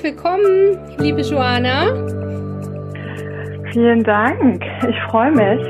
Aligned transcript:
Herzlich 0.00 0.16
willkommen, 0.16 0.78
liebe 0.98 1.20
Joana. 1.20 1.88
Vielen 3.70 4.02
Dank. 4.02 4.64
Ich 4.88 4.98
freue 5.10 5.30
mich, 5.30 5.60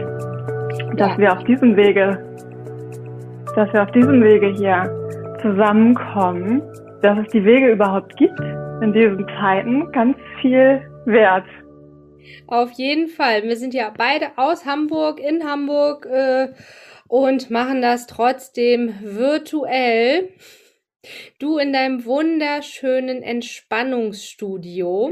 dass 0.96 1.10
ja. 1.10 1.18
wir 1.18 1.32
auf 1.32 1.42
diesem 1.46 1.74
Wege, 1.74 2.16
dass 3.56 3.72
wir 3.72 3.82
auf 3.82 3.90
diesem 3.90 4.22
Wege 4.22 4.54
hier 4.56 4.88
zusammenkommen, 5.42 6.62
dass 7.02 7.18
es 7.18 7.32
die 7.32 7.44
Wege 7.44 7.72
überhaupt 7.72 8.16
gibt 8.18 8.38
in 8.82 8.92
diesen 8.92 9.26
Zeiten, 9.40 9.90
ganz 9.90 10.16
viel 10.40 10.80
wert. 11.06 11.46
Auf 12.46 12.70
jeden 12.72 13.08
Fall. 13.08 13.42
Wir 13.42 13.56
sind 13.56 13.74
ja 13.74 13.92
beide 13.96 14.26
aus 14.36 14.64
Hamburg, 14.64 15.18
in 15.18 15.42
Hamburg 15.44 16.06
äh, 16.06 16.50
und 17.08 17.50
machen 17.50 17.82
das 17.82 18.06
trotzdem 18.06 18.94
virtuell. 19.02 20.28
Du 21.38 21.58
in 21.58 21.72
deinem 21.72 22.04
wunderschönen 22.04 23.22
Entspannungsstudio. 23.22 25.10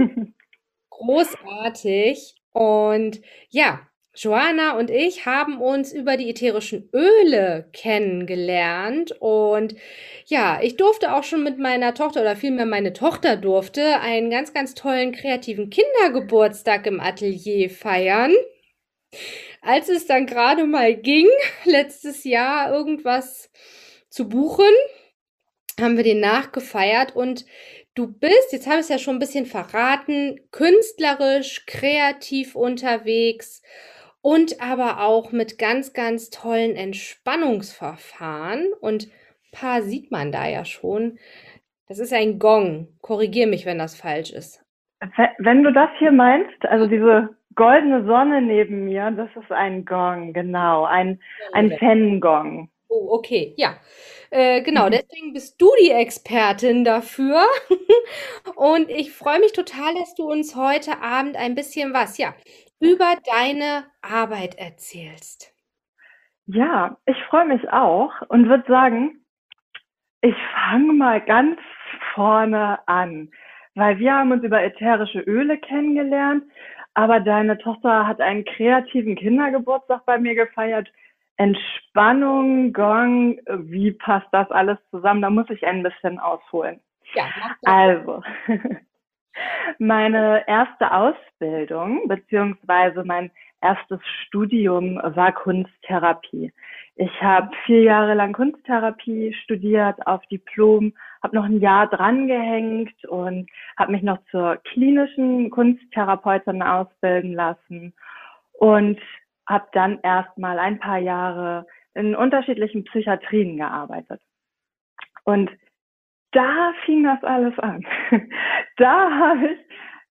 Großartig. 0.90 2.34
Und 2.52 3.20
ja, 3.48 3.88
Joanna 4.14 4.76
und 4.76 4.90
ich 4.90 5.26
haben 5.26 5.60
uns 5.60 5.92
über 5.92 6.16
die 6.16 6.28
ätherischen 6.28 6.88
Öle 6.92 7.68
kennengelernt 7.72 9.12
und 9.20 9.76
ja, 10.26 10.58
ich 10.60 10.76
durfte 10.76 11.14
auch 11.14 11.22
schon 11.22 11.44
mit 11.44 11.58
meiner 11.58 11.94
Tochter 11.94 12.22
oder 12.22 12.34
vielmehr 12.34 12.66
meine 12.66 12.92
Tochter 12.92 13.36
durfte 13.36 14.00
einen 14.00 14.28
ganz, 14.28 14.52
ganz 14.52 14.74
tollen 14.74 15.12
kreativen 15.12 15.70
Kindergeburtstag 15.70 16.86
im 16.86 16.98
Atelier 16.98 17.70
feiern. 17.70 18.34
Als 19.62 19.88
es 19.88 20.06
dann 20.06 20.26
gerade 20.26 20.64
mal 20.64 20.96
ging, 20.96 21.28
letztes 21.64 22.24
Jahr 22.24 22.72
irgendwas 22.72 23.52
zu 24.10 24.28
buchen, 24.28 24.64
haben 25.80 25.96
wir 25.96 26.04
den 26.04 26.20
nachgefeiert 26.20 27.14
und 27.14 27.44
du 27.94 28.06
bist, 28.06 28.52
jetzt 28.52 28.66
habe 28.66 28.76
ich 28.76 28.82
es 28.82 28.88
ja 28.88 28.98
schon 28.98 29.16
ein 29.16 29.20
bisschen 29.20 29.46
verraten, 29.46 30.40
künstlerisch, 30.50 31.66
kreativ 31.66 32.54
unterwegs 32.54 33.62
und 34.20 34.60
aber 34.60 35.02
auch 35.02 35.32
mit 35.32 35.58
ganz, 35.58 35.92
ganz 35.92 36.30
tollen 36.30 36.76
Entspannungsverfahren 36.76 38.72
und 38.80 39.06
ein 39.06 39.10
paar 39.52 39.82
sieht 39.82 40.10
man 40.10 40.32
da 40.32 40.46
ja 40.48 40.64
schon. 40.64 41.18
Das 41.88 41.98
ist 41.98 42.12
ein 42.12 42.38
Gong. 42.38 42.88
Korrigier 43.00 43.46
mich, 43.46 43.64
wenn 43.64 43.78
das 43.78 43.96
falsch 43.96 44.30
ist. 44.30 44.62
Wenn 45.38 45.62
du 45.62 45.72
das 45.72 45.88
hier 45.98 46.12
meinst, 46.12 46.66
also 46.66 46.86
diese 46.86 47.30
goldene 47.54 48.04
Sonne 48.04 48.42
neben 48.42 48.84
mir, 48.84 49.10
das 49.12 49.30
ist 49.34 49.50
ein 49.50 49.84
Gong, 49.84 50.32
genau, 50.32 50.84
ein, 50.84 51.20
ein 51.52 51.70
Fan-Gong. 51.78 52.68
Oh, 52.88 53.08
okay, 53.10 53.54
ja. 53.56 53.76
Äh, 54.30 54.62
genau, 54.62 54.86
mhm. 54.86 54.90
deswegen 54.92 55.32
bist 55.32 55.60
du 55.60 55.70
die 55.82 55.90
Expertin 55.90 56.84
dafür. 56.84 57.42
Und 58.56 58.90
ich 58.90 59.12
freue 59.12 59.40
mich 59.40 59.52
total, 59.52 59.94
dass 59.94 60.14
du 60.14 60.30
uns 60.30 60.54
heute 60.54 61.00
Abend 61.00 61.36
ein 61.36 61.54
bisschen 61.54 61.94
was, 61.94 62.18
ja, 62.18 62.34
über 62.80 63.14
deine 63.24 63.84
Arbeit 64.02 64.56
erzählst. 64.56 65.52
Ja, 66.46 66.96
ich 67.06 67.16
freue 67.28 67.44
mich 67.44 67.68
auch 67.70 68.12
und 68.28 68.48
würde 68.48 68.64
sagen, 68.66 69.22
ich 70.22 70.34
fange 70.54 70.94
mal 70.94 71.20
ganz 71.20 71.58
vorne 72.14 72.78
an, 72.88 73.30
weil 73.74 73.98
wir 73.98 74.14
haben 74.14 74.32
uns 74.32 74.42
über 74.42 74.62
ätherische 74.62 75.20
Öle 75.20 75.58
kennengelernt, 75.58 76.44
aber 76.94 77.20
deine 77.20 77.58
Tochter 77.58 78.06
hat 78.06 78.20
einen 78.22 78.44
kreativen 78.44 79.14
Kindergeburtstag 79.16 80.06
bei 80.06 80.18
mir 80.18 80.34
gefeiert 80.34 80.88
Entspannung, 81.38 82.72
Gong, 82.72 83.38
wie 83.46 83.92
passt 83.92 84.26
das 84.32 84.50
alles 84.50 84.78
zusammen? 84.90 85.22
Da 85.22 85.30
muss 85.30 85.48
ich 85.50 85.64
ein 85.66 85.82
bisschen 85.82 86.18
ausholen. 86.18 86.80
Ja, 87.14 87.24
also, 87.64 88.22
meine 89.78 90.46
erste 90.48 90.92
Ausbildung 90.92 92.08
beziehungsweise 92.08 93.04
mein 93.04 93.30
erstes 93.60 94.00
Studium 94.26 95.00
war 95.02 95.32
Kunsttherapie. 95.32 96.52
Ich 96.96 97.22
habe 97.22 97.50
vier 97.64 97.82
Jahre 97.82 98.14
lang 98.14 98.32
Kunsttherapie 98.32 99.32
studiert 99.44 100.04
auf 100.06 100.26
Diplom, 100.26 100.92
habe 101.22 101.36
noch 101.36 101.44
ein 101.44 101.60
Jahr 101.60 101.86
drangehängt 101.86 103.04
und 103.04 103.48
habe 103.76 103.92
mich 103.92 104.02
noch 104.02 104.18
zur 104.32 104.56
klinischen 104.56 105.50
Kunsttherapeutin 105.50 106.62
ausbilden 106.62 107.34
lassen 107.34 107.94
und 108.54 108.98
habe 109.48 109.66
dann 109.72 109.98
erstmal 110.02 110.58
ein 110.58 110.78
paar 110.78 110.98
Jahre 110.98 111.66
in 111.94 112.14
unterschiedlichen 112.14 112.84
Psychiatrien 112.84 113.56
gearbeitet. 113.56 114.20
Und 115.24 115.50
da 116.32 116.72
fing 116.84 117.04
das 117.04 117.22
alles 117.24 117.58
an. 117.58 117.84
da 118.76 119.10
habe 119.10 119.48
ich, 119.48 119.58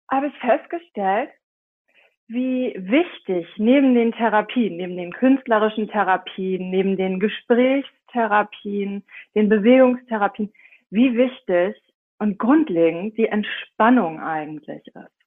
hab 0.09 0.23
ich 0.23 0.37
festgestellt, 0.37 1.31
wie 2.27 2.73
wichtig 2.77 3.47
neben 3.57 3.95
den 3.95 4.11
Therapien, 4.11 4.77
neben 4.77 4.95
den 4.95 5.11
künstlerischen 5.11 5.89
Therapien, 5.89 6.69
neben 6.69 6.95
den 6.95 7.19
Gesprächstherapien, 7.19 9.03
den 9.35 9.49
Bewegungstherapien, 9.49 10.53
wie 10.89 11.17
wichtig 11.17 11.75
und 12.19 12.37
grundlegend 12.37 13.17
die 13.17 13.27
Entspannung 13.27 14.21
eigentlich 14.21 14.87
ist 14.87 15.22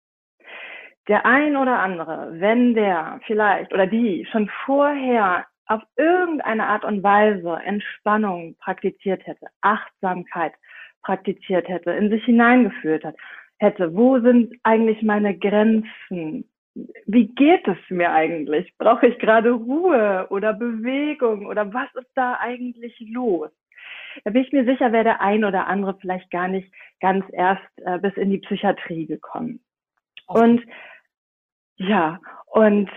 der 1.08 1.24
ein 1.24 1.56
oder 1.56 1.78
andere, 1.78 2.32
wenn 2.40 2.74
der 2.74 3.20
vielleicht 3.26 3.72
oder 3.72 3.86
die 3.86 4.26
schon 4.30 4.50
vorher 4.64 5.46
auf 5.66 5.82
irgendeine 5.96 6.66
Art 6.66 6.84
und 6.84 7.02
Weise 7.02 7.58
Entspannung 7.64 8.56
praktiziert 8.58 9.26
hätte, 9.26 9.46
Achtsamkeit 9.60 10.52
praktiziert 11.02 11.68
hätte, 11.68 11.92
in 11.92 12.10
sich 12.10 12.24
hineingeführt 12.24 13.04
hat, 13.04 13.16
hätte, 13.58 13.94
wo 13.94 14.18
sind 14.20 14.54
eigentlich 14.62 15.02
meine 15.02 15.36
Grenzen? 15.36 16.48
Wie 17.06 17.28
geht 17.28 17.66
es 17.66 17.78
mir 17.88 18.12
eigentlich? 18.12 18.72
Brauche 18.76 19.06
ich 19.06 19.18
gerade 19.18 19.50
Ruhe 19.50 20.26
oder 20.30 20.52
Bewegung 20.52 21.46
oder 21.46 21.72
was 21.72 21.88
ist 21.94 22.10
da 22.14 22.38
eigentlich 22.40 22.98
los? 23.00 23.50
Da 24.24 24.30
bin 24.30 24.42
ich 24.42 24.52
mir 24.52 24.64
sicher, 24.64 24.92
wäre 24.92 25.04
der 25.04 25.20
ein 25.20 25.44
oder 25.44 25.66
andere 25.66 25.96
vielleicht 26.00 26.30
gar 26.30 26.48
nicht 26.48 26.72
ganz 27.00 27.24
erst 27.32 27.62
äh, 27.84 27.98
bis 27.98 28.14
in 28.16 28.30
die 28.30 28.38
Psychiatrie 28.38 29.06
gekommen. 29.06 29.60
Und 30.26 30.62
ja, 31.76 32.20
und 32.46 32.90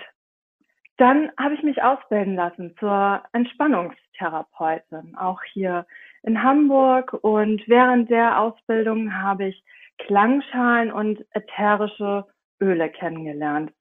dann 0.97 1.31
habe 1.37 1.55
ich 1.55 1.63
mich 1.63 1.81
ausbilden 1.81 2.35
lassen 2.35 2.75
zur 2.77 3.23
Entspannungstherapeutin, 3.31 5.15
auch 5.15 5.41
hier 5.53 5.85
in 6.23 6.43
Hamburg. 6.43 7.13
Und 7.21 7.65
während 7.67 8.09
der 8.09 8.39
Ausbildung 8.39 9.13
habe 9.13 9.45
ich 9.45 9.63
Klangschalen 9.97 10.91
und 10.91 11.25
ätherische 11.31 12.25
Öle 12.61 12.89
kennengelernt. 12.89 13.71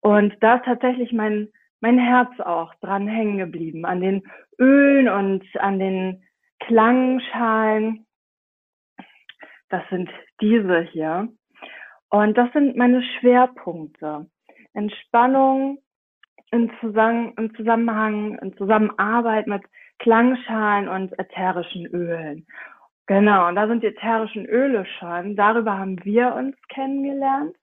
Und 0.00 0.34
da 0.40 0.56
ist 0.56 0.64
tatsächlich 0.64 1.12
mein, 1.12 1.48
mein 1.80 1.98
Herz 1.98 2.38
auch 2.40 2.74
dran 2.76 3.06
hängen 3.06 3.38
geblieben, 3.38 3.84
an 3.84 4.00
den 4.00 4.22
Ölen 4.58 5.08
und 5.08 5.44
an 5.60 5.78
den 5.78 6.24
Klangschalen. 6.60 8.06
Das 9.68 9.82
sind 9.90 10.10
diese 10.40 10.80
hier. 10.80 11.28
Und 12.10 12.36
das 12.36 12.52
sind 12.52 12.76
meine 12.76 13.02
Schwerpunkte. 13.02 14.26
Entspannung 14.76 15.78
im, 16.50 16.70
Zusammen 16.80 17.32
im 17.36 17.54
Zusammenhang, 17.56 18.38
in 18.38 18.56
Zusammenarbeit 18.56 19.46
mit 19.46 19.62
Klangschalen 19.98 20.88
und 20.88 21.18
ätherischen 21.18 21.86
Ölen. 21.86 22.46
Genau, 23.06 23.48
und 23.48 23.54
da 23.54 23.66
sind 23.66 23.82
die 23.82 23.88
ätherischen 23.88 24.46
Öle 24.46 24.84
schon. 24.98 25.36
Darüber 25.36 25.78
haben 25.78 26.04
wir 26.04 26.34
uns 26.34 26.56
kennengelernt. 26.68 27.56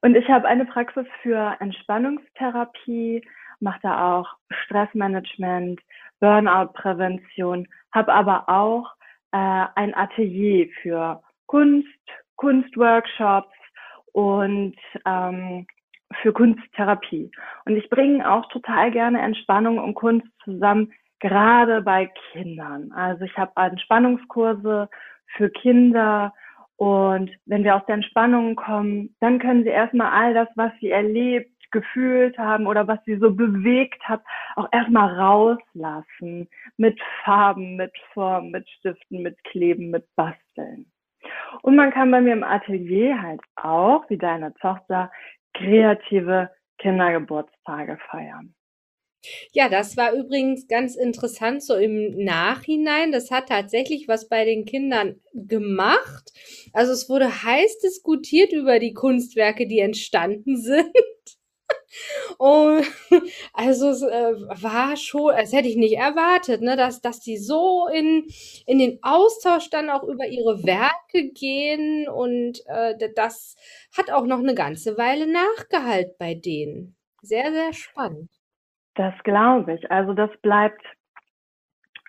Und 0.00 0.16
ich 0.16 0.28
habe 0.28 0.48
eine 0.48 0.64
Praxis 0.64 1.06
für 1.22 1.56
Entspannungstherapie, 1.60 3.26
mache 3.60 3.80
da 3.82 4.18
auch 4.18 4.28
Stressmanagement, 4.64 5.80
Burnout-Prävention, 6.20 7.68
habe 7.92 8.12
aber 8.12 8.48
auch 8.48 8.90
äh, 9.32 9.66
ein 9.74 9.94
Atelier 9.94 10.68
für 10.82 11.22
Kunst, 11.46 11.88
Kunstworkshops 12.36 13.54
und 14.12 14.76
ähm, 15.06 15.66
für 16.22 16.32
Kunsttherapie. 16.32 17.30
Und 17.64 17.76
ich 17.76 17.88
bringe 17.90 18.30
auch 18.30 18.46
total 18.48 18.90
gerne 18.90 19.20
Entspannung 19.20 19.78
und 19.78 19.94
Kunst 19.94 20.28
zusammen, 20.44 20.92
gerade 21.20 21.82
bei 21.82 22.10
Kindern. 22.32 22.92
Also 22.92 23.24
ich 23.24 23.36
habe 23.36 23.52
Entspannungskurse 23.56 24.88
für 25.36 25.50
Kinder 25.50 26.32
und 26.76 27.30
wenn 27.46 27.64
wir 27.64 27.76
aus 27.76 27.86
der 27.86 27.96
Entspannung 27.96 28.56
kommen, 28.56 29.14
dann 29.20 29.38
können 29.38 29.62
sie 29.62 29.70
erstmal 29.70 30.10
all 30.10 30.34
das, 30.34 30.48
was 30.56 30.72
sie 30.80 30.90
erlebt, 30.90 31.50
gefühlt 31.70 32.38
haben 32.38 32.66
oder 32.66 32.86
was 32.86 32.98
sie 33.04 33.16
so 33.16 33.34
bewegt 33.34 34.02
hat, 34.08 34.22
auch 34.56 34.68
erstmal 34.70 35.18
rauslassen. 35.18 36.48
Mit 36.76 37.00
Farben, 37.24 37.76
mit 37.76 37.92
Formen, 38.12 38.50
mit 38.50 38.68
Stiften, 38.68 39.22
mit 39.22 39.42
Kleben, 39.44 39.90
mit 39.90 40.06
Basteln. 40.14 40.86
Und 41.62 41.76
man 41.76 41.90
kann 41.90 42.10
bei 42.10 42.20
mir 42.20 42.32
im 42.32 42.44
Atelier 42.44 43.20
halt 43.20 43.40
auch, 43.56 44.08
wie 44.08 44.18
deine 44.18 44.54
Tochter, 44.54 45.10
kreative 45.54 46.50
Kindergeburtstage 46.78 47.98
feiern. 48.10 48.54
Ja, 49.52 49.68
das 49.68 49.96
war 49.96 50.12
übrigens 50.12 50.68
ganz 50.68 50.96
interessant 50.96 51.62
so 51.62 51.74
im 51.76 52.24
Nachhinein. 52.24 53.12
Das 53.12 53.30
hat 53.30 53.48
tatsächlich 53.48 54.06
was 54.08 54.28
bei 54.28 54.44
den 54.44 54.64
Kindern 54.64 55.20
gemacht. 55.32 56.30
Also 56.72 56.92
es 56.92 57.08
wurde 57.08 57.42
heiß 57.42 57.78
diskutiert 57.78 58.52
über 58.52 58.78
die 58.78 58.92
Kunstwerke, 58.92 59.66
die 59.66 59.78
entstanden 59.78 60.56
sind. 60.60 60.92
Und 62.38 62.84
also 63.52 63.88
es 63.90 64.02
äh, 64.02 64.34
war 64.62 64.96
schon, 64.96 65.34
das 65.36 65.52
hätte 65.52 65.68
ich 65.68 65.76
nicht 65.76 65.96
erwartet, 65.96 66.62
ne, 66.62 66.76
dass, 66.76 67.00
dass 67.00 67.20
die 67.20 67.36
so 67.36 67.88
in, 67.88 68.26
in 68.66 68.78
den 68.78 68.98
Austausch 69.02 69.70
dann 69.70 69.90
auch 69.90 70.02
über 70.02 70.26
ihre 70.26 70.64
Werke 70.64 71.30
gehen 71.32 72.08
und 72.08 72.60
äh, 72.66 72.94
das 73.14 73.56
hat 73.96 74.10
auch 74.10 74.26
noch 74.26 74.38
eine 74.38 74.54
ganze 74.54 74.98
Weile 74.98 75.26
nachgehalt 75.26 76.18
bei 76.18 76.34
denen. 76.34 76.96
Sehr, 77.22 77.52
sehr 77.52 77.72
spannend. 77.72 78.30
Das 78.94 79.14
glaube 79.24 79.74
ich. 79.74 79.90
Also 79.90 80.12
das 80.12 80.30
bleibt, 80.42 80.82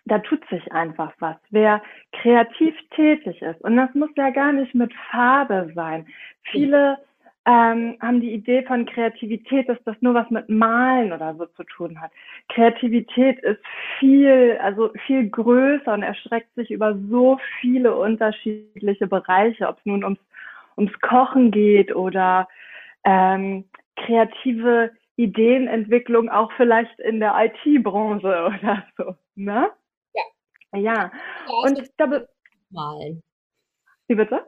da 0.06 0.20
tut 0.20 0.48
sich 0.50 0.72
einfach 0.72 1.14
was. 1.20 1.38
Wer 1.50 1.82
kreativ 2.12 2.76
tätig 2.96 3.42
ist, 3.42 3.62
und 3.62 3.78
das 3.78 3.94
muss 3.94 4.10
ja 4.16 4.30
gar 4.30 4.52
nicht 4.52 4.76
mit 4.76 4.94
Farbe 5.12 5.72
sein. 5.74 6.08
Viele 6.52 6.98
ähm, 7.46 7.98
haben 8.02 8.22
die 8.22 8.34
Idee 8.34 8.64
von 8.64 8.86
Kreativität, 8.86 9.70
dass 9.70 9.78
das 9.86 9.96
nur 10.02 10.16
was 10.16 10.30
mit 10.32 10.50
Malen 10.50 11.14
oder 11.14 11.36
so 11.36 11.46
zu 11.46 11.64
tun 11.64 12.02
hat. 12.02 12.12
Kreativität 12.50 13.40
ist 13.40 13.62
viel, 14.00 14.58
also 14.62 14.92
viel 15.06 15.30
größer 15.30 15.94
und 15.94 16.02
erstreckt 16.02 16.54
sich 16.56 16.72
über 16.72 16.98
so 17.10 17.40
viele 17.62 17.96
unterschiedliche 17.96 19.06
Bereiche, 19.06 19.68
ob 19.68 19.78
es 19.78 19.86
nun 19.86 20.04
ums, 20.04 20.20
ums 20.76 21.00
Kochen 21.02 21.52
geht 21.52 21.96
oder 21.96 22.48
ähm, 23.04 23.66
kreative 23.96 24.92
Ideenentwicklung 25.16 26.30
auch 26.30 26.52
vielleicht 26.58 27.00
in 27.00 27.20
der 27.20 27.36
IT-Branche 27.38 28.28
oder 28.62 28.84
so, 28.98 29.16
ne? 29.36 29.70
Ja. 30.14 30.80
Ja. 30.80 31.12
Und 31.64 31.80
da 31.98 32.26
malen. 32.72 33.22
Wie 34.08 34.16
bitte? 34.16 34.46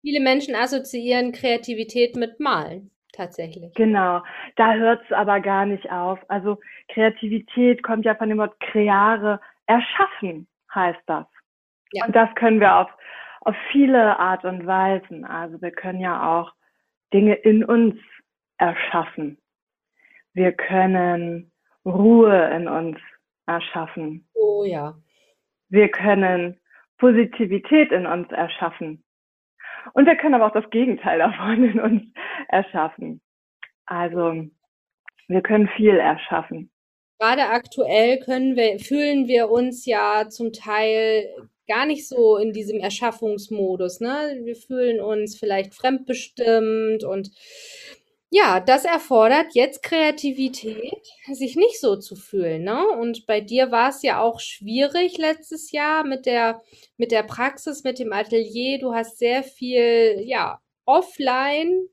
Viele 0.00 0.20
Menschen 0.20 0.54
assoziieren 0.54 1.32
Kreativität 1.32 2.16
mit 2.16 2.40
Malen, 2.40 2.90
tatsächlich. 3.12 3.74
Genau. 3.74 4.22
Da 4.56 4.74
hört 4.74 5.02
es 5.04 5.12
aber 5.12 5.40
gar 5.40 5.66
nicht 5.66 5.90
auf. 5.90 6.18
Also 6.28 6.58
Kreativität 6.88 7.82
kommt 7.82 8.04
ja 8.04 8.14
von 8.14 8.28
dem 8.28 8.38
Wort 8.38 8.58
creare, 8.60 9.40
erschaffen 9.66 10.46
heißt 10.74 11.00
das. 11.06 11.26
Ja. 11.92 12.06
Und 12.06 12.14
das 12.14 12.28
können 12.34 12.60
wir 12.60 12.76
auf, 12.76 12.88
auf 13.40 13.56
viele 13.72 14.18
Art 14.18 14.44
und 14.44 14.66
Weisen. 14.66 15.24
Also 15.24 15.60
wir 15.60 15.70
können 15.70 16.00
ja 16.00 16.40
auch 16.40 16.52
Dinge 17.12 17.34
in 17.34 17.64
uns 17.64 17.96
erschaffen. 18.58 19.38
Wir 20.32 20.52
können 20.52 21.50
Ruhe 21.84 22.50
in 22.54 22.68
uns 22.68 22.98
erschaffen. 23.46 24.28
Oh 24.34 24.64
ja. 24.64 24.94
Wir 25.68 25.88
können 25.88 26.60
Positivität 26.98 27.90
in 27.90 28.06
uns 28.06 28.30
erschaffen. 28.30 29.02
Und 29.92 30.06
wir 30.06 30.16
können 30.16 30.34
aber 30.34 30.46
auch 30.46 30.52
das 30.52 30.70
Gegenteil 30.70 31.18
davon 31.18 31.64
in 31.64 31.80
uns 31.80 32.02
erschaffen. 32.48 33.20
Also 33.86 34.46
wir 35.28 35.42
können 35.42 35.68
viel 35.76 35.96
erschaffen. 35.96 36.70
Gerade 37.18 37.48
aktuell 37.48 38.18
können 38.20 38.56
wir, 38.56 38.78
fühlen 38.78 39.28
wir 39.28 39.50
uns 39.50 39.84
ja 39.84 40.28
zum 40.28 40.52
Teil 40.52 41.26
gar 41.68 41.86
nicht 41.86 42.08
so 42.08 42.36
in 42.36 42.52
diesem 42.52 42.80
Erschaffungsmodus. 42.80 44.00
Ne? 44.00 44.40
Wir 44.42 44.56
fühlen 44.56 45.00
uns 45.00 45.38
vielleicht 45.38 45.74
fremdbestimmt 45.74 47.04
und 47.04 47.30
ja, 48.32 48.60
das 48.60 48.84
erfordert 48.84 49.54
jetzt 49.54 49.82
Kreativität, 49.82 51.02
sich 51.32 51.56
nicht 51.56 51.80
so 51.80 51.96
zu 51.96 52.14
fühlen, 52.14 52.62
ne? 52.62 52.86
Und 52.88 53.26
bei 53.26 53.40
dir 53.40 53.72
war 53.72 53.90
es 53.90 54.02
ja 54.02 54.20
auch 54.20 54.38
schwierig 54.38 55.18
letztes 55.18 55.72
Jahr 55.72 56.04
mit 56.04 56.26
der 56.26 56.62
mit 56.96 57.10
der 57.10 57.24
Praxis, 57.24 57.82
mit 57.82 57.98
dem 57.98 58.12
Atelier. 58.12 58.78
Du 58.78 58.94
hast 58.94 59.18
sehr 59.18 59.42
viel, 59.42 60.20
ja, 60.24 60.60
offline 60.84 61.88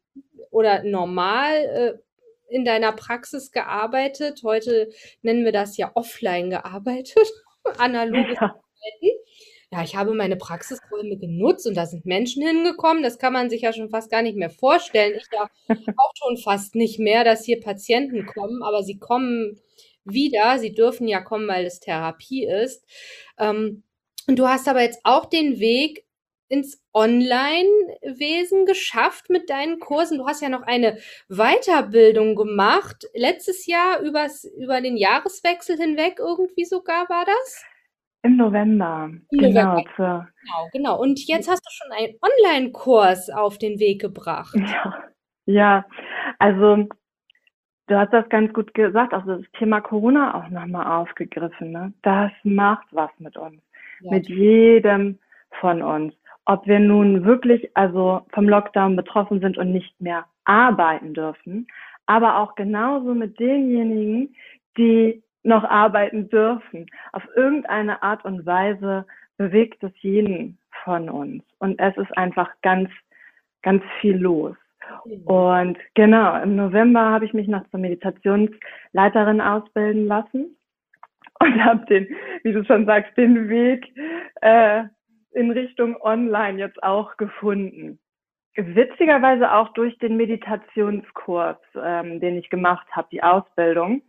oder 0.52 0.84
normal 0.84 1.56
äh, 1.56 2.54
in 2.54 2.66
deiner 2.66 2.92
Praxis 2.92 3.52
gearbeitet. 3.52 4.42
Heute 4.44 4.90
nennen 5.24 5.44
wir 5.44 5.52
das 5.52 5.76
ja 5.78 5.92
offline 5.96 6.52
gearbeitet, 6.52 7.28
analoge 7.80 8.34
ja. 8.34 8.42
Arbeiten 8.42 9.27
ja, 9.72 9.84
ich 9.84 9.96
habe 9.96 10.14
meine 10.14 10.38
Praxisräume 10.38 11.18
genutzt 11.18 11.68
und 11.68 11.76
da 11.76 11.86
sind 11.86 12.06
Menschen 12.06 12.46
hingekommen. 12.46 13.04
Das 13.04 13.20
kann 13.20 13.34
man 13.34 13.50
sich 13.50 13.62
ja 13.62 13.74
schon 13.74 13.90
fast 13.90 14.10
gar 14.10 14.22
nicht 14.22 14.38
mehr 14.38 14.50
vorstellen. 14.50 15.16
Ich 15.18 15.28
ja 15.32 15.50
auch 15.98 16.12
schon 16.16 16.38
fast 16.38 16.76
nicht 16.76 17.00
mehr, 17.00 17.24
dass 17.26 17.44
hier 17.44 17.60
Patienten 17.60 18.26
kommen, 18.26 18.64
aber 18.64 18.84
sie 18.84 18.98
kommen 18.98 19.60
wieder. 20.06 20.58
Sie 20.60 20.74
dürfen 20.74 21.08
ja 21.08 21.20
kommen, 21.20 21.48
weil 21.50 21.66
es 21.66 21.82
Therapie 21.82 22.46
ist. 22.46 22.86
Ähm, 23.38 23.84
und 24.28 24.40
du 24.40 24.48
hast 24.48 24.68
aber 24.70 24.82
jetzt 24.82 25.00
auch 25.04 25.26
den 25.26 25.60
Weg 25.60 26.06
ins 26.50 26.82
Online-Wesen 26.94 28.66
geschafft 28.66 29.30
mit 29.30 29.50
deinen 29.50 29.80
Kursen. 29.80 30.18
Du 30.18 30.28
hast 30.28 30.42
ja 30.42 30.48
noch 30.48 30.62
eine 30.62 30.98
Weiterbildung 31.28 32.36
gemacht, 32.36 33.06
letztes 33.14 33.66
Jahr 33.66 34.00
übers, 34.00 34.46
über 34.46 34.80
den 34.80 34.96
Jahreswechsel 34.96 35.78
hinweg 35.78 36.20
irgendwie 36.20 36.64
sogar 36.64 37.10
war 37.10 37.26
das? 37.26 37.64
Im 38.24 38.38
November. 38.38 39.10
Im 39.32 39.40
genau, 39.40 39.76
November. 39.76 40.28
genau, 40.42 40.70
genau. 40.74 41.02
Und 41.02 41.20
jetzt 41.28 41.50
hast 41.50 41.62
du 41.66 41.70
schon 41.72 41.92
einen 41.92 42.16
Online-Kurs 42.22 43.30
auf 43.30 43.58
den 43.58 43.80
Weg 43.80 44.02
gebracht. 44.02 44.56
Ja. 45.50 45.84
ja, 45.86 45.86
also 46.40 46.88
du 47.88 47.96
hast 47.98 48.12
das 48.12 48.28
ganz 48.30 48.54
gut 48.54 48.74
gesagt, 48.74 49.14
also 49.14 49.38
das 49.38 49.52
Thema 49.58 49.80
Corona 49.82 50.36
auch 50.36 50.50
nochmal 50.50 51.00
aufgegriffen. 51.02 51.72
Ne? 51.72 51.94
Das 52.02 52.32
macht 52.44 52.88
was 52.92 53.12
mit 53.20 53.38
uns, 53.38 53.62
ja, 54.02 54.12
mit 54.12 54.28
jedem 54.28 55.20
von 55.62 55.82
uns. 55.82 56.14
Ob 56.46 56.68
wir 56.68 56.80
nun 56.80 57.26
wirklich 57.26 57.70
also 57.76 58.22
vom 58.34 58.48
Lockdown 58.48 58.96
betroffen 58.96 59.40
sind 59.40 59.58
und 59.58 59.72
nicht 59.72 60.00
mehr 60.02 60.26
arbeiten 60.46 61.14
dürfen, 61.14 61.68
aber 62.06 62.38
auch 62.38 62.56
genauso 62.56 63.14
mit 63.14 63.40
denjenigen, 63.40 64.36
die 64.78 65.22
noch 65.44 65.64
arbeiten 65.64 66.30
dürfen. 66.30 66.88
Auf 67.14 67.24
irgendeine 67.36 68.02
Art 68.04 68.26
und 68.26 68.46
Weise 68.46 69.06
bewegt 69.38 69.84
es 69.84 69.92
jeden 70.02 70.58
von 70.84 71.10
uns. 71.10 71.44
Und 71.60 71.80
es 71.80 71.96
ist 71.98 72.18
einfach 72.18 72.50
ganz, 72.62 72.90
ganz 73.62 73.84
viel 74.02 74.18
los. 74.18 74.56
Mhm. 75.06 75.24
Und 75.24 75.78
genau, 75.94 76.42
im 76.42 76.56
November 76.56 77.02
habe 77.02 77.26
ich 77.26 77.34
mich 77.34 77.48
noch 77.48 77.68
zur 77.70 77.80
Meditationsleiterin 77.80 79.42
ausbilden 79.42 80.08
lassen 80.08 80.58
und 81.40 81.64
habe 81.64 81.86
den, 81.86 82.08
wie 82.44 82.54
du 82.54 82.64
schon 82.66 82.86
sagst, 82.86 83.16
den 83.18 83.50
Weg 83.50 83.86
äh, 84.42 84.84
in 85.32 85.52
Richtung 85.52 86.02
Online 86.02 86.60
jetzt 86.60 86.82
auch 86.84 87.18
gefunden. 87.18 88.00
Witzigerweise 88.56 89.54
auch 89.54 89.70
durch 89.74 89.98
den 90.00 90.18
Meditationskurs, 90.18 91.58
ähm, 91.80 92.20
den 92.20 92.38
ich 92.38 92.50
gemacht 92.50 92.88
habe, 92.92 93.08
die 93.12 93.22
Ausbildung. 93.22 94.02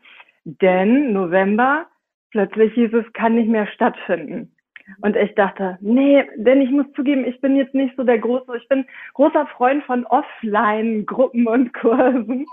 Denn 0.48 1.12
November, 1.12 1.86
plötzlich 2.30 2.72
hieß 2.72 2.94
es, 2.94 3.12
kann 3.12 3.34
nicht 3.34 3.50
mehr 3.50 3.66
stattfinden. 3.66 4.56
Und 5.02 5.14
ich 5.14 5.34
dachte, 5.34 5.76
nee, 5.82 6.24
denn 6.36 6.62
ich 6.62 6.70
muss 6.70 6.86
zugeben, 6.94 7.26
ich 7.26 7.38
bin 7.42 7.56
jetzt 7.56 7.74
nicht 7.74 7.94
so 7.96 8.04
der 8.04 8.18
große, 8.18 8.56
ich 8.56 8.66
bin 8.68 8.86
großer 9.12 9.46
Freund 9.48 9.84
von 9.84 10.06
Offline-Gruppen 10.06 11.46
und 11.46 11.74
Kursen. 11.80 12.46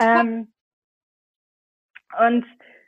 Ähm, 0.00 0.48
und 2.18 2.46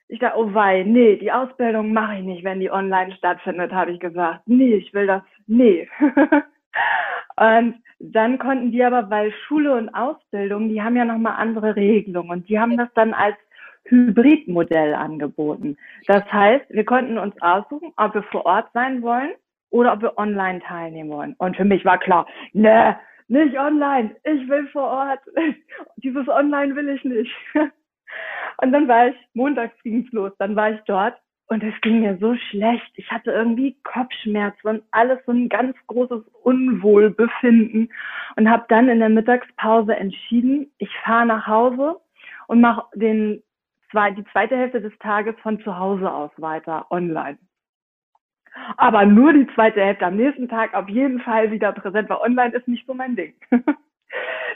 ich 0.09 0.21
dachte, 0.21 0.39
oh 0.39 0.55
wei, 0.55 0.85
nee, 0.85 1.17
die 1.17 1.31
Ausbildung 1.31 1.93
mache 1.93 2.17
ich 2.17 2.23
nicht, 2.23 2.45
wenn 2.45 2.61
die 2.61 2.71
online 2.71 3.13
stattfindet, 3.13 3.73
habe 3.73 3.93
ich 3.93 4.01
gesagt. 4.01 4.41
Nee, 4.47 4.77
ich 4.77 4.95
will 4.95 5.07
das, 5.07 5.23
nee. 5.47 5.87
und 7.37 7.83
dann 7.99 8.39
konnten 8.39 8.73
die 8.73 8.83
aber, 8.83 9.11
weil 9.11 9.33
Schule 9.47 9.75
und 9.75 9.91
Ausbildung, 9.91 10.71
die 10.71 10.83
haben 10.83 10.97
ja 10.97 11.05
nochmal 11.05 11.37
andere 11.37 11.77
Regelungen 11.77 12.31
und 12.31 12.49
die 12.49 12.59
haben 12.59 12.79
das 12.79 12.89
dann 12.95 13.13
als 13.13 13.37
Hybridmodell 13.85 14.95
angeboten. 14.95 15.77
Das 16.07 16.25
heißt, 16.33 16.67
wir 16.71 16.85
konnten 16.85 17.19
uns 17.19 17.35
aussuchen, 17.41 17.93
ob 17.97 18.15
wir 18.15 18.23
vor 18.25 18.47
Ort 18.47 18.69
sein 18.73 19.03
wollen 19.03 19.33
oder 19.71 19.93
ob 19.93 20.03
wir 20.03 20.19
online 20.19 20.61
teilnehmen 20.61 21.11
wollen. 21.11 21.35
Und 21.39 21.57
für 21.57 21.65
mich 21.65 21.85
war 21.85 21.99
klar, 21.99 22.27
ne, 22.53 22.97
nicht 23.29 23.59
online, 23.59 24.15
ich 24.25 24.49
will 24.49 24.67
vor 24.69 24.89
Ort. 24.89 25.21
Dieses 25.97 26.29
Online 26.29 26.75
will 26.77 26.89
ich 26.89 27.05
nicht. 27.05 27.33
Und 28.59 28.73
dann 28.73 28.87
war 28.87 29.09
ich, 29.09 29.17
montags 29.33 29.75
ging's 29.83 30.11
los, 30.13 30.33
dann 30.39 30.55
war 30.55 30.71
ich 30.71 30.81
dort 30.87 31.15
und 31.47 31.63
es 31.63 31.75
ging 31.83 32.01
mir 32.01 32.17
so 32.19 32.35
schlecht. 32.51 32.91
Ich 32.97 33.11
hatte 33.11 33.31
irgendwie 33.31 33.77
Kopfschmerzen 33.83 34.69
und 34.69 34.83
alles 34.93 35.19
so 35.27 35.33
ein 35.33 35.49
ganz 35.49 35.77
großes 35.87 36.23
Unwohlbefinden 36.43 37.93
und 38.37 38.51
habe 38.51 38.65
dann 38.69 38.89
in 38.89 39.01
der 39.01 39.09
Mittagspause 39.09 39.95
entschieden, 39.95 40.71
ich 40.79 40.91
fahre 41.05 41.27
nach 41.27 41.47
Hause 41.47 42.01
und 42.47 42.61
mache 42.61 42.85
den 42.95 43.43
zwei, 43.95 44.11
die 44.11 44.25
zweite 44.33 44.57
Hälfte 44.57 44.81
des 44.81 44.97
Tages 44.99 45.37
von 45.41 45.61
zu 45.61 45.79
Hause 45.79 46.11
aus 46.11 46.33
weiter 46.37 46.91
online. 46.91 47.39
Aber 48.77 49.07
nur 49.07 49.33
die 49.33 49.47
zweite 49.55 49.81
Hälfte 49.81 50.07
am 50.07 50.17
nächsten 50.17 50.49
Tag 50.49 50.75
auf 50.75 50.89
jeden 50.89 51.21
Fall 51.21 51.53
wieder 51.53 51.73
präsent, 51.73 52.09
weil 52.09 52.19
online 52.19 52.55
ist 52.55 52.67
nicht 52.67 52.87
so 52.87 52.95
mein 52.95 53.17
Ding. 53.17 53.35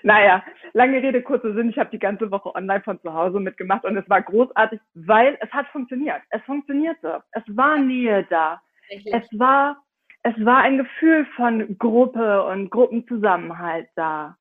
Naja, 0.05 0.45
lange 0.75 1.03
Rede, 1.03 1.23
kurzer 1.23 1.53
Sinn. 1.55 1.71
Ich 1.71 1.79
habe 1.79 1.91
die 1.91 1.99
ganze 1.99 2.31
Woche 2.31 2.55
online 2.55 2.83
von 2.83 3.01
zu 3.01 3.13
Hause 3.13 3.41
mitgemacht 3.41 3.85
und 3.85 3.97
es 3.97 4.09
war 4.09 4.23
großartig, 4.23 4.79
weil 4.95 5.37
es 5.41 5.51
hat 5.51 5.67
funktioniert. 5.69 6.23
Es 6.31 6.41
funktionierte. 6.43 7.25
Es 7.33 7.43
war 7.49 7.79
Nähe 7.79 8.25
da. 8.31 8.63
Es 8.89 9.27
war, 9.37 9.83
es 10.23 10.35
war 10.45 10.59
ein 10.59 10.79
Gefühl 10.79 11.27
von 11.35 11.77
Gruppe 11.79 12.45
und 12.45 12.71
Gruppenzusammenhalt 12.71 13.89
da. 13.97 14.37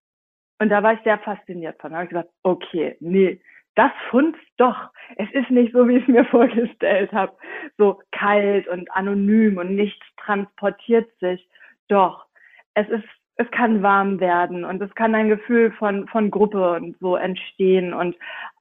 Und 0.59 0.69
da 0.69 0.83
war 0.83 0.93
ich 0.93 0.99
sehr 1.03 1.17
fasziniert 1.17 1.81
von. 1.81 1.89
Da 1.89 1.97
habe 1.97 2.05
ich 2.05 2.11
gesagt, 2.11 2.29
okay, 2.43 2.95
nee, 2.99 3.41
das 3.77 3.91
funzt 4.09 4.39
doch. 4.57 4.89
Es 5.17 5.29
ist 5.31 5.51
nicht 5.51 5.71
so, 5.71 5.87
wie 5.87 5.97
ich 5.97 6.01
es 6.03 6.07
mir 6.07 6.25
vorgestellt 6.31 7.11
habe. 7.13 7.33
So 7.77 8.01
kalt 8.11 8.67
und 8.67 8.91
anonym 8.91 9.57
und 9.57 9.75
nichts 9.75 10.05
transportiert 10.17 11.09
sich. 11.19 11.47
Doch, 11.87 12.25
es 12.73 12.89
ist, 12.89 13.07
es 13.35 13.49
kann 13.51 13.83
warm 13.83 14.19
werden 14.19 14.65
und 14.65 14.81
es 14.81 14.93
kann 14.95 15.13
ein 15.13 15.29
Gefühl 15.29 15.71
von, 15.73 16.07
von 16.07 16.31
Gruppe 16.31 16.73
und 16.73 16.97
so 16.99 17.15
entstehen 17.15 17.93
und 17.93 18.15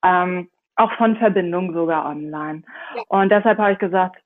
ähm, 0.05 0.51
auch 0.77 0.93
von 0.93 1.17
Verbindung 1.17 1.73
sogar 1.73 2.07
online. 2.07 2.63
Und 3.09 3.31
deshalb 3.31 3.59
habe 3.59 3.73
ich 3.73 3.79
gesagt, 3.79 4.23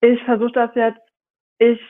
ich 0.00 0.22
versuche 0.24 0.52
das 0.52 0.74
jetzt. 0.74 1.00
Ich 1.58 1.80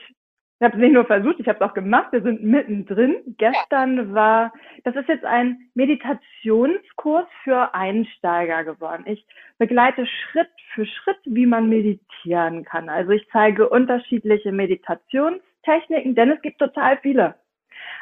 ich 0.63 0.65
habe 0.65 0.77
es 0.77 0.81
nicht 0.81 0.93
nur 0.93 1.05
versucht, 1.05 1.41
ich 1.41 1.49
habe 1.49 1.59
es 1.59 1.69
auch 1.69 1.75
gemacht. 1.75 2.13
Wir 2.13 2.23
sind 2.23 2.45
mittendrin. 2.45 3.17
Gestern 3.37 4.15
war, 4.15 4.53
das 4.85 4.95
ist 4.95 5.09
jetzt 5.09 5.25
ein 5.25 5.59
Meditationskurs 5.75 7.27
für 7.43 7.75
Einsteiger 7.75 8.63
geworden. 8.63 9.03
Ich 9.07 9.27
begleite 9.59 10.07
Schritt 10.07 10.53
für 10.73 10.87
Schritt, 10.87 11.19
wie 11.25 11.47
man 11.47 11.69
meditieren 11.69 12.65
kann. 12.65 12.89
Also 12.89 13.11
ich 13.11 13.27
zeige 13.33 13.69
unterschiedliche 13.69 14.53
Meditationstechniken, 14.53 16.15
denn 16.15 16.31
es 16.31 16.41
gibt 16.43 16.61
total 16.61 16.97
viele. 16.99 17.35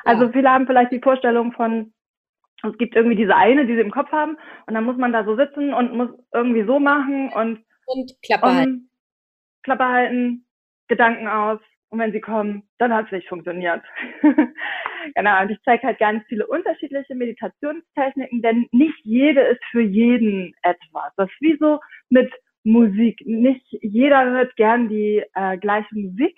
Also 0.04 0.28
viele 0.28 0.50
haben 0.50 0.66
vielleicht 0.66 0.92
die 0.92 1.00
Vorstellung 1.00 1.52
von, 1.52 1.94
es 2.62 2.76
gibt 2.76 2.94
irgendwie 2.94 3.16
diese 3.16 3.36
eine, 3.36 3.64
die 3.64 3.74
sie 3.74 3.80
im 3.80 3.90
Kopf 3.90 4.12
haben, 4.12 4.36
und 4.66 4.74
dann 4.74 4.84
muss 4.84 4.98
man 4.98 5.14
da 5.14 5.24
so 5.24 5.34
sitzen 5.34 5.72
und 5.72 5.94
muss 5.94 6.10
irgendwie 6.34 6.64
so 6.64 6.78
machen 6.78 7.32
und, 7.32 7.64
und 7.86 8.12
Klappe 8.20 8.54
halten. 8.54 8.90
Klappe 9.62 9.84
halten, 9.86 10.44
Gedanken 10.88 11.26
aus, 11.26 11.60
und 11.90 11.98
wenn 11.98 12.12
sie 12.12 12.20
kommen, 12.20 12.62
dann 12.78 12.94
hat 12.94 13.06
es 13.06 13.12
nicht 13.12 13.28
funktioniert. 13.28 13.82
genau, 15.14 15.42
und 15.42 15.50
ich 15.50 15.58
zeige 15.64 15.86
halt 15.86 15.98
ganz 15.98 16.24
viele 16.28 16.46
unterschiedliche 16.46 17.14
Meditationstechniken, 17.14 18.42
denn 18.42 18.68
nicht 18.70 18.98
jede 19.04 19.40
ist 19.42 19.62
für 19.70 19.82
jeden 19.82 20.54
etwas. 20.62 21.12
Das 21.16 21.28
ist 21.28 21.40
wie 21.40 21.56
so 21.58 21.80
mit 22.08 22.32
Musik. 22.62 23.20
Nicht 23.26 23.66
jeder 23.82 24.24
hört 24.24 24.54
gern 24.56 24.88
die 24.88 25.24
äh, 25.34 25.58
gleiche 25.58 25.94
Musik, 25.96 26.36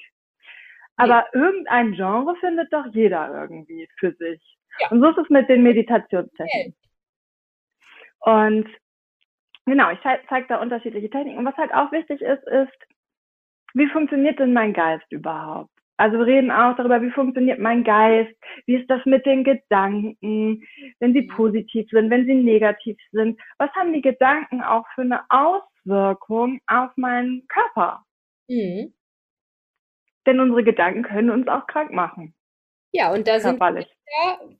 aber 0.96 1.26
nee. 1.32 1.40
irgendein 1.40 1.92
Genre 1.92 2.34
findet 2.36 2.72
doch 2.72 2.86
jeder 2.92 3.42
irgendwie 3.42 3.88
für 3.98 4.12
sich. 4.12 4.40
Ja. 4.78 4.88
Und 4.88 5.02
so 5.02 5.10
ist 5.10 5.18
es 5.18 5.28
mit 5.28 5.48
den 5.50 5.62
Meditationstechniken. 5.62 6.74
Und 8.20 8.68
genau, 9.66 9.90
ich 9.90 9.98
zeige 10.02 10.46
da 10.48 10.62
unterschiedliche 10.62 11.10
Techniken. 11.10 11.38
Und 11.38 11.44
was 11.44 11.56
halt 11.56 11.74
auch 11.74 11.92
wichtig 11.92 12.22
ist, 12.22 12.44
ist, 12.44 12.72
wie 13.74 13.88
funktioniert 13.88 14.38
denn 14.38 14.52
mein 14.52 14.72
Geist 14.72 15.10
überhaupt? 15.10 15.70
Also 15.96 16.18
wir 16.18 16.26
reden 16.26 16.50
auch 16.50 16.74
darüber, 16.76 17.00
wie 17.02 17.10
funktioniert 17.10 17.58
mein 17.60 17.84
Geist, 17.84 18.34
wie 18.66 18.76
ist 18.76 18.90
das 18.90 19.04
mit 19.04 19.24
den 19.24 19.44
Gedanken, 19.44 20.62
wenn 20.98 21.12
sie 21.12 21.22
positiv 21.22 21.88
sind, 21.90 22.10
wenn 22.10 22.26
sie 22.26 22.34
negativ 22.34 22.98
sind. 23.12 23.40
Was 23.58 23.70
haben 23.74 23.92
die 23.92 24.02
Gedanken 24.02 24.62
auch 24.62 24.84
für 24.94 25.02
eine 25.02 25.20
Auswirkung 25.28 26.60
auf 26.66 26.90
meinen 26.96 27.46
Körper? 27.46 28.04
Mhm. 28.48 28.92
Denn 30.26 30.40
unsere 30.40 30.64
Gedanken 30.64 31.02
können 31.02 31.30
uns 31.30 31.46
auch 31.46 31.66
krank 31.66 31.92
machen. 31.92 32.34
Ja, 32.92 33.12
und 33.12 33.26
da 33.26 33.40
sind 33.40 33.58
wir, 33.58 33.86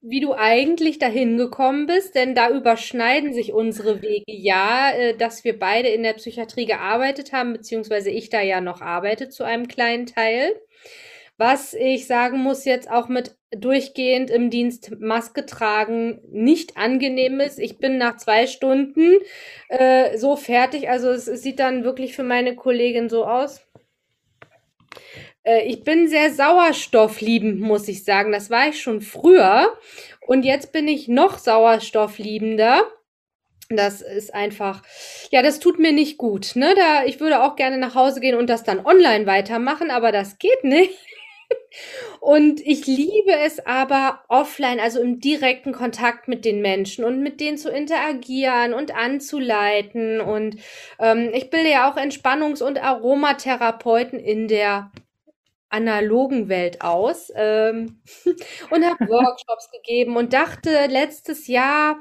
wie 0.01 0.21
du 0.21 0.33
eigentlich 0.35 0.99
dahin 0.99 1.37
gekommen 1.37 1.87
bist, 1.87 2.15
denn 2.15 2.35
da 2.35 2.51
überschneiden 2.51 3.35
sich 3.35 3.53
unsere 3.53 4.01
Wege. 4.03 4.25
Ja, 4.27 4.91
äh, 4.93 5.17
dass 5.17 5.45
wir 5.45 5.59
beide 5.59 5.89
in 5.89 6.03
der 6.03 6.15
Psychiatrie 6.15 6.65
gearbeitet 6.67 7.33
haben, 7.33 7.53
beziehungsweise 7.53 8.11
ich 8.11 8.31
da 8.31 8.41
ja 8.41 8.61
noch 8.63 8.81
arbeite 8.81 9.29
zu 9.29 9.45
einem 9.45 9.69
kleinen 9.69 10.07
Teil. 10.07 10.55
Was 11.37 11.75
ich 11.75 12.07
sagen 12.07 12.39
muss, 12.39 12.65
jetzt 12.65 12.91
auch 12.91 13.09
mit 13.09 13.37
durchgehend 13.51 14.31
im 14.31 14.49
Dienst 14.49 14.93
Maske 15.01 15.45
tragen 15.45 16.21
nicht 16.31 16.77
angenehm 16.77 17.41
ist. 17.41 17.59
Ich 17.59 17.79
bin 17.79 17.99
nach 17.99 18.17
zwei 18.17 18.47
Stunden 18.47 19.19
äh, 19.69 20.17
so 20.17 20.37
fertig. 20.37 20.89
Also 20.89 21.11
es, 21.11 21.29
es 21.29 21.43
sieht 21.43 21.59
dann 21.59 21.85
wirklich 21.85 22.15
für 22.17 22.23
meine 22.23 22.55
Kollegin 22.55 23.09
so 23.09 23.27
aus. 23.27 23.67
Äh, 25.45 25.67
ich 25.67 25.85
bin 25.85 26.09
sehr 26.09 26.33
sauerstoffliebend, 26.33 27.61
muss 27.61 27.89
ich 27.89 28.05
sagen. 28.05 28.33
Das 28.33 28.51
war 28.51 28.69
ich 28.69 28.81
schon 28.81 29.01
früher. 29.01 29.77
Und 30.21 30.45
jetzt 30.45 30.73
bin 30.73 30.89
ich 30.89 31.09
noch 31.09 31.39
sauerstoffliebender. 31.39 32.83
Das 33.77 34.03
ist 34.03 34.35
einfach, 34.35 34.83
ja, 35.31 35.43
das 35.43 35.59
tut 35.59 35.79
mir 35.79 35.93
nicht 35.93 36.19
gut. 36.19 36.57
Ne? 36.57 36.75
Da, 36.77 37.05
ich 37.05 37.21
würde 37.21 37.43
auch 37.43 37.57
gerne 37.57 37.79
nach 37.79 37.95
Hause 37.95 38.21
gehen 38.21 38.37
und 38.37 38.49
das 38.49 38.65
dann 38.65 38.85
online 38.85 39.27
weitermachen, 39.27 39.91
aber 39.91 40.13
das 40.13 40.39
geht 40.39 40.65
nicht. 40.65 40.93
Und 42.21 42.61
ich 42.61 42.87
liebe 42.87 43.33
es 43.45 43.67
aber 43.67 44.23
offline, 44.29 44.81
also 44.81 45.01
im 45.03 45.21
direkten 45.21 45.73
Kontakt 45.73 46.29
mit 46.29 46.45
den 46.47 46.63
Menschen 46.63 47.05
und 47.05 47.21
mit 47.21 47.41
denen 47.41 47.59
zu 47.59 47.69
interagieren 47.69 48.73
und 48.73 48.95
anzuleiten. 48.95 50.21
Und 50.21 50.57
ähm, 50.99 51.31
ich 51.35 51.51
bilde 51.51 51.71
ja 51.71 51.91
auch 51.91 51.97
Entspannungs- 51.97 52.63
und 52.63 52.83
Aromatherapeuten 52.83 54.19
in 54.19 54.49
der 54.49 54.91
analogen 55.73 56.49
Welt 56.49 56.83
aus 56.83 57.33
ähm, 57.35 58.01
und 58.71 58.85
habe 58.85 59.09
Workshops 59.09 59.71
gegeben 59.71 60.17
und 60.17 60.33
dachte 60.33 60.87
letztes 60.89 61.47
Jahr, 61.47 61.99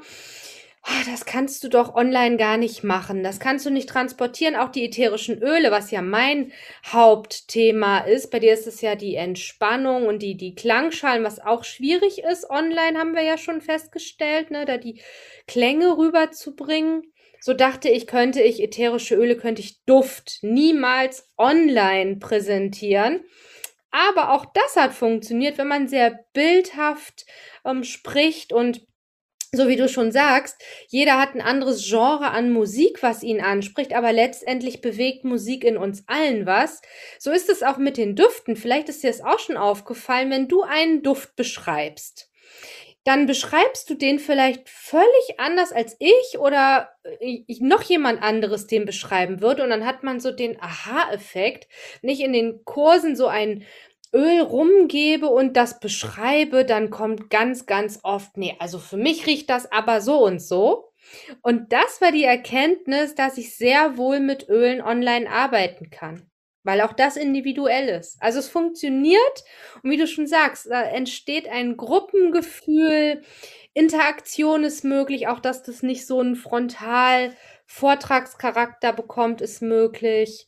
oh, 0.86 1.10
das 1.10 1.24
kannst 1.24 1.62
du 1.64 1.68
doch 1.68 1.94
online 1.94 2.36
gar 2.36 2.56
nicht 2.56 2.84
machen. 2.84 3.22
Das 3.22 3.40
kannst 3.40 3.64
du 3.66 3.70
nicht 3.70 3.88
transportieren. 3.88 4.56
Auch 4.56 4.70
die 4.70 4.84
ätherischen 4.84 5.42
Öle, 5.42 5.70
was 5.70 5.90
ja 5.90 6.02
mein 6.02 6.52
Hauptthema 6.86 7.98
ist. 7.98 8.30
Bei 8.30 8.38
dir 8.38 8.52
ist 8.52 8.66
es 8.66 8.80
ja 8.80 8.94
die 8.94 9.14
Entspannung 9.14 10.06
und 10.06 10.22
die, 10.22 10.36
die 10.36 10.54
Klangschalen, 10.54 11.24
was 11.24 11.40
auch 11.40 11.64
schwierig 11.64 12.22
ist. 12.22 12.48
Online 12.50 12.98
haben 12.98 13.14
wir 13.14 13.22
ja 13.22 13.38
schon 13.38 13.60
festgestellt, 13.60 14.50
ne, 14.50 14.64
da 14.64 14.76
die 14.76 15.00
Klänge 15.46 15.96
rüberzubringen. 15.96 17.02
So 17.40 17.54
dachte 17.54 17.88
ich, 17.88 18.06
könnte 18.06 18.40
ich 18.40 18.62
ätherische 18.62 19.16
Öle, 19.16 19.36
könnte 19.36 19.62
ich 19.62 19.84
Duft 19.84 20.38
niemals 20.42 21.28
online 21.36 22.16
präsentieren. 22.16 23.24
Aber 23.92 24.32
auch 24.32 24.46
das 24.54 24.76
hat 24.76 24.92
funktioniert, 24.92 25.58
wenn 25.58 25.68
man 25.68 25.86
sehr 25.86 26.24
bildhaft 26.32 27.26
ähm, 27.64 27.84
spricht 27.84 28.52
und 28.52 28.84
so 29.54 29.68
wie 29.68 29.76
du 29.76 29.86
schon 29.86 30.12
sagst, 30.12 30.56
jeder 30.88 31.20
hat 31.20 31.34
ein 31.34 31.42
anderes 31.42 31.86
Genre 31.86 32.30
an 32.30 32.50
Musik, 32.50 33.02
was 33.02 33.22
ihn 33.22 33.42
anspricht, 33.42 33.92
aber 33.92 34.10
letztendlich 34.10 34.80
bewegt 34.80 35.24
Musik 35.24 35.62
in 35.62 35.76
uns 35.76 36.04
allen 36.06 36.46
was. 36.46 36.80
So 37.18 37.30
ist 37.30 37.50
es 37.50 37.62
auch 37.62 37.76
mit 37.76 37.98
den 37.98 38.16
Düften. 38.16 38.56
Vielleicht 38.56 38.88
ist 38.88 39.02
dir 39.02 39.10
das 39.10 39.20
auch 39.20 39.38
schon 39.38 39.58
aufgefallen, 39.58 40.30
wenn 40.30 40.48
du 40.48 40.62
einen 40.62 41.02
Duft 41.02 41.36
beschreibst 41.36 42.31
dann 43.04 43.26
beschreibst 43.26 43.90
du 43.90 43.94
den 43.94 44.18
vielleicht 44.18 44.68
völlig 44.68 45.38
anders 45.38 45.72
als 45.72 45.96
ich 45.98 46.38
oder 46.38 46.90
äh, 47.20 47.42
ich, 47.46 47.60
noch 47.60 47.82
jemand 47.82 48.22
anderes 48.22 48.66
den 48.66 48.84
beschreiben 48.84 49.40
würde. 49.40 49.64
Und 49.64 49.70
dann 49.70 49.86
hat 49.86 50.02
man 50.02 50.20
so 50.20 50.30
den 50.30 50.60
Aha-Effekt. 50.60 51.68
Ich 52.02 52.20
in 52.20 52.32
den 52.32 52.64
Kursen 52.64 53.16
so 53.16 53.26
ein 53.26 53.64
Öl 54.14 54.40
rumgebe 54.40 55.26
und 55.26 55.56
das 55.56 55.80
beschreibe, 55.80 56.64
dann 56.64 56.90
kommt 56.90 57.30
ganz, 57.30 57.66
ganz 57.66 58.00
oft, 58.02 58.36
nee, 58.36 58.54
also 58.58 58.78
für 58.78 58.98
mich 58.98 59.26
riecht 59.26 59.48
das 59.48 59.72
aber 59.72 60.02
so 60.02 60.22
und 60.24 60.40
so. 60.40 60.92
Und 61.42 61.72
das 61.72 62.00
war 62.00 62.12
die 62.12 62.24
Erkenntnis, 62.24 63.14
dass 63.14 63.38
ich 63.38 63.56
sehr 63.56 63.96
wohl 63.96 64.20
mit 64.20 64.48
Ölen 64.48 64.82
online 64.82 65.30
arbeiten 65.30 65.90
kann 65.90 66.30
weil 66.64 66.80
auch 66.80 66.92
das 66.92 67.16
individuell 67.16 67.88
ist. 67.88 68.16
Also 68.20 68.38
es 68.38 68.48
funktioniert 68.48 69.44
und 69.82 69.90
wie 69.90 69.96
du 69.96 70.06
schon 70.06 70.26
sagst, 70.26 70.66
da 70.70 70.82
entsteht 70.82 71.48
ein 71.48 71.76
Gruppengefühl, 71.76 73.22
Interaktion 73.74 74.64
ist 74.64 74.84
möglich, 74.84 75.28
auch 75.28 75.40
dass 75.40 75.62
das 75.62 75.82
nicht 75.82 76.06
so 76.06 76.20
einen 76.20 76.36
Frontal-Vortragscharakter 76.36 78.92
bekommt, 78.92 79.40
ist 79.40 79.62
möglich. 79.62 80.46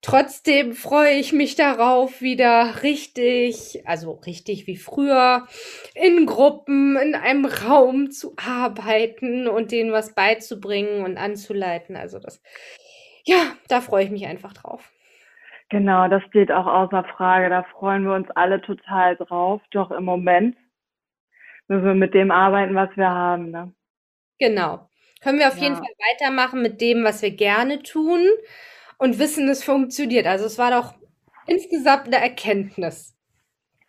Trotzdem 0.00 0.74
freue 0.74 1.14
ich 1.14 1.32
mich 1.32 1.54
darauf, 1.54 2.22
wieder 2.22 2.82
richtig, 2.82 3.82
also 3.86 4.12
richtig 4.26 4.66
wie 4.66 4.76
früher, 4.76 5.46
in 5.94 6.26
Gruppen, 6.26 6.96
in 6.96 7.14
einem 7.14 7.44
Raum 7.44 8.10
zu 8.10 8.34
arbeiten 8.36 9.46
und 9.46 9.70
denen 9.70 9.92
was 9.92 10.14
beizubringen 10.14 11.04
und 11.04 11.18
anzuleiten. 11.18 11.94
Also 11.94 12.18
das, 12.18 12.42
ja, 13.24 13.56
da 13.68 13.80
freue 13.80 14.04
ich 14.04 14.10
mich 14.10 14.26
einfach 14.26 14.54
drauf. 14.54 14.90
Genau, 15.72 16.06
das 16.06 16.22
steht 16.24 16.52
auch 16.52 16.66
außer 16.66 17.02
Frage. 17.16 17.48
Da 17.48 17.62
freuen 17.62 18.04
wir 18.04 18.12
uns 18.12 18.28
alle 18.32 18.60
total 18.60 19.16
drauf. 19.16 19.62
Doch 19.70 19.90
im 19.90 20.04
Moment 20.04 20.54
müssen 21.66 21.84
wir 21.86 21.94
mit 21.94 22.12
dem 22.12 22.30
arbeiten, 22.30 22.74
was 22.74 22.94
wir 22.94 23.08
haben. 23.08 23.50
Ne? 23.50 23.72
Genau. 24.38 24.90
Können 25.22 25.38
wir 25.38 25.48
auf 25.48 25.56
ja. 25.56 25.62
jeden 25.62 25.76
Fall 25.76 25.94
weitermachen 26.12 26.60
mit 26.60 26.82
dem, 26.82 27.04
was 27.04 27.22
wir 27.22 27.30
gerne 27.30 27.82
tun 27.82 28.20
und 28.98 29.18
wissen, 29.18 29.48
es 29.48 29.64
funktioniert. 29.64 30.26
Also 30.26 30.44
es 30.44 30.58
war 30.58 30.70
doch 30.72 30.92
insgesamt 31.46 32.08
eine 32.08 32.22
Erkenntnis, 32.22 33.16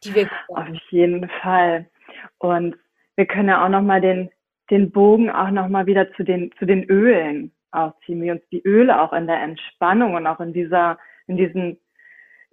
die 0.05 0.15
wir. 0.15 0.29
Auf 0.47 0.69
jeden 0.89 1.29
Fall. 1.41 1.89
Und 2.37 2.77
wir 3.17 3.25
können 3.25 3.49
ja 3.49 3.65
auch 3.65 3.69
nochmal 3.69 3.99
den, 3.99 4.29
den 4.69 4.89
Bogen 4.89 5.29
auch 5.29 5.51
nochmal 5.51 5.85
wieder 5.85 6.13
zu 6.13 6.23
den, 6.23 6.53
zu 6.59 6.65
den 6.65 6.85
Ölen 6.85 7.53
ausziehen, 7.71 8.21
wie 8.21 8.31
uns 8.31 8.47
die 8.53 8.63
Öle 8.63 9.01
auch 9.01 9.11
in 9.11 9.27
der 9.27 9.41
Entspannung 9.41 10.13
und 10.13 10.27
auch 10.27 10.39
in 10.39 10.53
dieser, 10.53 10.97
in 11.27 11.37
diesen 11.37 11.79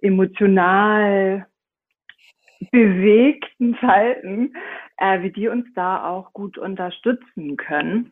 emotional 0.01 1.47
bewegten 2.71 3.77
Zeiten, 3.79 4.53
äh, 4.97 5.21
wie 5.21 5.31
die 5.31 5.47
uns 5.47 5.65
da 5.73 6.07
auch 6.07 6.33
gut 6.33 6.57
unterstützen 6.57 7.57
können. 7.57 8.11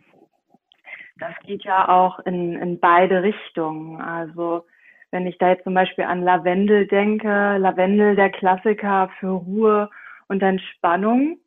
Das 1.18 1.34
geht 1.46 1.64
ja 1.64 1.90
auch 1.90 2.20
in, 2.20 2.56
in 2.56 2.80
beide 2.80 3.24
Richtungen. 3.24 4.02
Also 4.02 4.66
wenn 5.12 5.28
ich 5.28 5.38
da 5.38 5.50
jetzt 5.50 5.64
zum 5.64 5.74
Beispiel 5.74 6.06
an 6.06 6.24
Lavendel 6.24 6.88
denke, 6.88 7.58
Lavendel 7.58 8.16
der 8.16 8.30
Klassiker 8.30 9.10
für 9.20 9.32
Ruhe 9.32 9.90
und 10.28 10.42
Entspannung. 10.42 11.40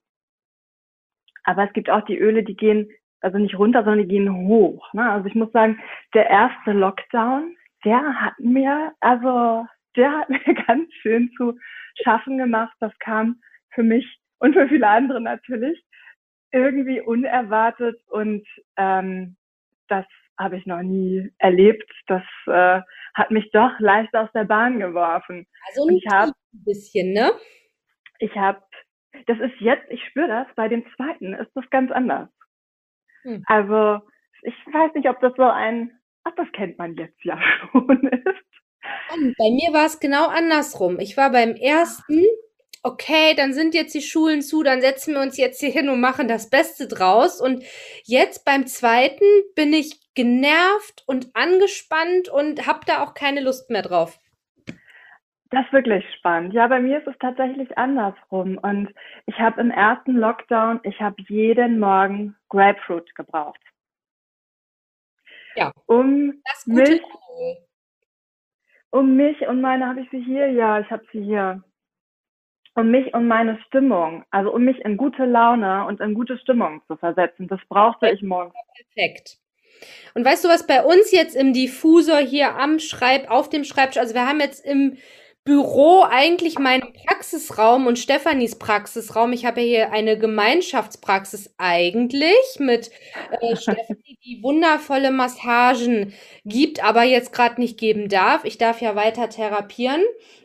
Aber 1.45 1.65
es 1.65 1.73
gibt 1.73 1.91
auch 1.91 2.05
die 2.05 2.19
Öle, 2.19 2.43
die 2.43 2.57
gehen 2.57 2.91
also 3.21 3.39
nicht 3.39 3.57
runter, 3.57 3.85
sondern 3.85 4.07
die 4.07 4.15
gehen 4.15 4.47
hoch. 4.47 4.93
Ne? 4.93 5.09
Also 5.09 5.27
ich 5.29 5.35
muss 5.35 5.51
sagen, 5.53 5.81
der 6.13 6.29
erste 6.29 6.73
Lockdown, 6.73 7.57
der 7.85 8.21
hat 8.21 8.39
mir, 8.39 8.93
also 9.01 9.67
der 9.97 10.13
hat 10.19 10.29
mir 10.31 10.55
ganz 10.67 10.93
schön 11.01 11.31
zu 11.37 11.59
schaffen 12.03 12.39
gemacht. 12.39 12.75
Das 12.81 12.93
kam 12.99 13.41
für 13.71 13.83
mich 13.83 14.19
und 14.39 14.55
für 14.55 14.69
viele 14.69 14.89
andere 14.89 15.21
natürlich 15.21 15.83
irgendwie 16.53 17.01
unerwartet 17.01 17.99
und 18.09 18.47
ähm, 18.77 19.37
das 19.89 20.05
habe 20.39 20.57
ich 20.57 20.67
noch 20.67 20.83
nie 20.83 21.33
erlebt. 21.39 21.91
Das 22.07 22.23
äh, 22.47 22.81
hat 23.15 23.31
mich 23.31 23.51
doch 23.53 23.79
leicht 23.79 24.15
aus 24.15 24.31
der 24.33 24.45
Bahn 24.45 24.79
geworfen. 24.79 25.47
Also 25.69 25.89
ein, 25.89 25.97
ich 25.97 26.07
hab, 26.11 26.29
ein 26.29 26.65
bisschen, 26.65 27.13
ne? 27.13 27.33
Ich 28.19 28.35
habe, 28.37 28.63
das 29.27 29.39
ist 29.39 29.61
jetzt, 29.61 29.85
ich 29.91 30.05
spüre 30.07 30.29
das, 30.29 30.47
bei 30.55 30.69
dem 30.69 30.85
zweiten 30.97 31.35
ist 31.35 31.51
das 31.55 31.69
ganz 31.71 31.91
anders. 31.91 32.29
Hm. 33.23 33.43
Also 33.47 34.01
ich 34.43 34.55
weiß 34.73 34.95
nicht, 34.95 35.09
ob 35.09 35.21
das 35.21 35.33
so 35.37 35.45
ein, 35.45 35.93
ach, 36.25 36.33
das 36.37 36.51
kennt 36.53 36.79
man 36.79 36.95
jetzt 36.97 37.23
ja 37.25 37.39
schon 37.73 38.09
ist. 38.09 38.53
Bei 39.39 39.51
mir 39.51 39.73
war 39.73 39.87
es 39.87 40.01
genau 40.01 40.27
andersrum. 40.27 40.99
Ich 40.99 41.17
war 41.17 41.31
beim 41.31 41.55
ersten, 41.55 42.25
okay, 42.83 43.35
dann 43.37 43.53
sind 43.53 43.75
jetzt 43.75 43.95
die 43.95 44.03
Schulen 44.03 44.43
zu, 44.43 44.63
dann 44.63 44.81
setzen 44.81 45.15
wir 45.15 45.21
uns 45.21 45.37
jetzt 45.37 45.61
hier 45.61 45.71
hin 45.71 45.89
und 45.89 46.01
machen 46.01 46.29
das 46.29 46.51
Beste 46.51 46.89
draus. 46.89 47.41
Und 47.41 47.63
jetzt 48.05 48.45
beim 48.45 48.67
zweiten 48.67 49.25
bin 49.55 49.73
ich 49.73 50.01
genervt 50.15 51.05
und 51.07 51.29
angespannt 51.35 52.29
und 52.29 52.67
habe 52.67 52.81
da 52.87 53.03
auch 53.03 53.15
keine 53.15 53.41
Lust 53.41 53.71
mehr 53.71 53.83
drauf. 53.83 54.19
Das 55.51 55.67
ist 55.67 55.73
wirklich 55.73 56.05
spannend. 56.17 56.55
Ja, 56.55 56.67
bei 56.67 56.81
mir 56.81 56.99
ist 56.99 57.07
es 57.07 57.19
tatsächlich 57.21 57.77
andersrum. 57.77 58.59
Und 58.63 58.89
ich 59.27 59.39
habe 59.39 59.61
im 59.61 59.71
ersten 59.71 60.17
Lockdown, 60.17 60.81
ich 60.83 60.99
habe 61.01 61.17
jeden 61.29 61.79
Morgen 61.79 62.35
Grapefruit 62.49 63.15
gebraucht. 63.15 63.61
Ja. 65.57 65.73
Um 65.87 66.43
mich, 66.67 67.01
um 68.91 69.17
mich 69.17 69.41
und 69.47 69.61
meine, 69.61 69.87
habe 69.87 70.01
ich 70.01 70.11
sie 70.11 70.23
hier? 70.23 70.51
Ja, 70.51 70.81
ich 70.81 70.91
habe 70.91 71.05
sie 71.13 71.23
hier. 71.23 71.63
Um 72.75 72.91
mich 72.91 73.13
und 73.13 73.29
meine 73.29 73.61
Stimmung, 73.67 74.25
also 74.31 74.53
um 74.53 74.65
mich 74.65 74.79
in 74.79 74.97
gute 74.97 75.27
Laune 75.27 75.85
und 75.87 76.01
in 76.01 76.15
gute 76.15 76.39
Stimmung 76.39 76.81
zu 76.87 76.97
versetzen. 76.97 77.47
Das 77.47 77.61
brauchte 77.69 78.09
ich 78.09 78.23
morgens. 78.23 78.55
Perfekt. 78.95 79.39
Und 80.15 80.25
weißt 80.25 80.45
du, 80.45 80.49
was 80.49 80.67
bei 80.67 80.83
uns 80.83 81.11
jetzt 81.11 81.37
im 81.37 81.53
Diffusor 81.53 82.19
hier 82.19 82.57
am 82.57 82.79
Schreib, 82.79 83.31
auf 83.31 83.51
dem 83.51 83.65
Schreibtisch, 83.65 83.99
also 83.99 84.15
wir 84.15 84.27
haben 84.27 84.41
jetzt 84.41 84.65
im 84.65 84.97
Büro 85.45 86.05
eigentlich 86.09 86.61
meinen 86.61 86.93
Praxisraum 86.93 87.89
und 87.89 87.99
Stefanis 87.99 88.57
Praxisraum. 88.57 89.33
Ich 89.33 89.45
habe 89.45 89.61
ja 89.61 89.67
hier 89.67 89.93
eine 89.93 90.17
Gemeinschaftspraxis 90.17 91.53
eigentlich 91.59 92.37
mit 92.61 92.93
äh, 93.41 93.57
Stefanie, 93.57 94.19
die 94.25 94.41
wundervolle 94.41 95.11
Massagen 95.11 96.13
gibt, 96.45 96.85
aber 96.85 97.03
jetzt 97.03 97.33
gerade 97.33 97.61
nicht 97.61 97.77
geben 97.77 98.09
darf. 98.09 98.45
Ich 98.45 98.57
darf 98.57 98.81
ja 98.81 98.95
weiter 98.95 99.29
therapieren. 99.29 100.03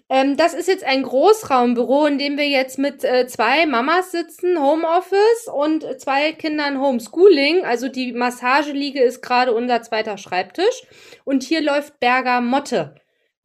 Ähm, 0.10 0.36
das 0.36 0.56
ist 0.56 0.68
jetzt 0.68 0.84
ein 0.84 1.04
Großraumbüro, 1.04 2.08
in 2.08 2.18
dem 2.18 2.38
wir 2.40 2.48
jetzt 2.48 2.80
mit 2.80 3.04
äh, 3.04 3.28
zwei 3.28 3.68
Mamas 3.68 4.12
sitzen, 4.12 4.60
Homeoffice 4.60 5.48
und 5.54 5.86
zwei 6.02 6.32
Kindern 6.32 6.82
Homeschooling. 6.82 7.66
Also 7.66 7.88
die 7.88 8.14
Massageliege 8.14 9.02
ist 9.02 9.22
gerade 9.22 9.54
unser 9.54 9.84
zweiter 9.84 10.18
Schreibtisch. 10.18 10.88
Und 11.24 11.44
hier 11.44 11.62
läuft 11.62 12.00
Bergamotte 12.00 12.96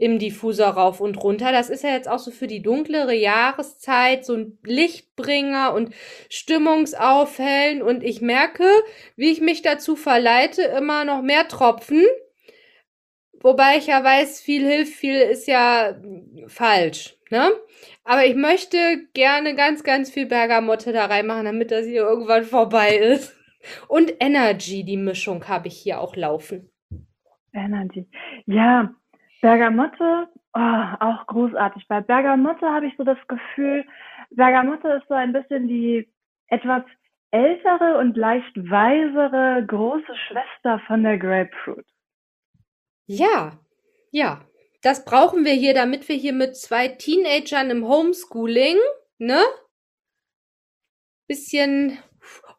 im 0.02 0.18
Diffusor 0.18 0.70
rauf 0.70 1.00
und 1.00 1.22
runter. 1.22 1.52
Das 1.52 1.70
ist 1.70 1.84
ja 1.84 1.90
jetzt 1.90 2.08
auch 2.08 2.18
so 2.18 2.32
für 2.32 2.48
die 2.48 2.60
dunklere 2.60 3.14
Jahreszeit 3.14 4.26
so 4.26 4.34
ein 4.34 4.58
Lichtbringer 4.64 5.72
und 5.74 5.94
Stimmungsaufhellen. 6.28 7.82
Und 7.82 8.02
ich 8.02 8.20
merke, 8.20 8.64
wie 9.14 9.30
ich 9.30 9.40
mich 9.40 9.62
dazu 9.62 9.94
verleite, 9.94 10.62
immer 10.62 11.04
noch 11.04 11.22
mehr 11.22 11.46
Tropfen. 11.46 12.04
Wobei 13.40 13.76
ich 13.76 13.86
ja 13.86 14.02
weiß, 14.02 14.40
viel 14.40 14.66
hilft, 14.66 14.92
viel 14.92 15.20
ist 15.20 15.46
ja 15.46 15.94
falsch. 16.48 17.16
Ne? 17.30 17.52
Aber 18.02 18.26
ich 18.26 18.34
möchte 18.34 19.06
gerne 19.14 19.54
ganz, 19.54 19.84
ganz 19.84 20.10
viel 20.10 20.26
Bergamotte 20.26 20.92
da 20.92 21.06
reinmachen, 21.06 21.44
damit 21.44 21.70
das 21.70 21.86
hier 21.86 22.02
irgendwann 22.02 22.42
vorbei 22.42 22.96
ist. 22.96 23.36
Und 23.86 24.14
Energy, 24.18 24.82
die 24.82 24.96
Mischung 24.96 25.46
habe 25.46 25.68
ich 25.68 25.76
hier 25.76 26.00
auch 26.00 26.16
laufen. 26.16 26.72
Energy. 27.52 28.08
Ja, 28.46 28.96
Bergamotte, 29.42 30.28
oh, 30.54 30.84
auch 31.00 31.26
großartig. 31.26 31.86
Bei 31.88 32.00
Bergamotte 32.00 32.66
habe 32.66 32.86
ich 32.86 32.94
so 32.96 33.04
das 33.04 33.18
Gefühl, 33.28 33.84
Bergamotte 34.30 34.88
ist 34.88 35.08
so 35.08 35.14
ein 35.14 35.32
bisschen 35.32 35.68
die 35.68 36.08
etwas 36.46 36.84
ältere 37.32 37.98
und 37.98 38.16
leicht 38.16 38.56
weisere 38.56 39.64
große 39.66 40.14
Schwester 40.28 40.80
von 40.86 41.02
der 41.02 41.18
Grapefruit. 41.18 41.84
Ja, 43.06 43.58
ja. 44.10 44.40
Das 44.82 45.04
brauchen 45.04 45.44
wir 45.44 45.52
hier, 45.52 45.74
damit 45.74 46.08
wir 46.08 46.16
hier 46.16 46.32
mit 46.32 46.56
zwei 46.56 46.88
Teenagern 46.88 47.70
im 47.70 47.86
Homeschooling, 47.86 48.76
ne? 49.18 49.40
Bisschen 51.28 51.98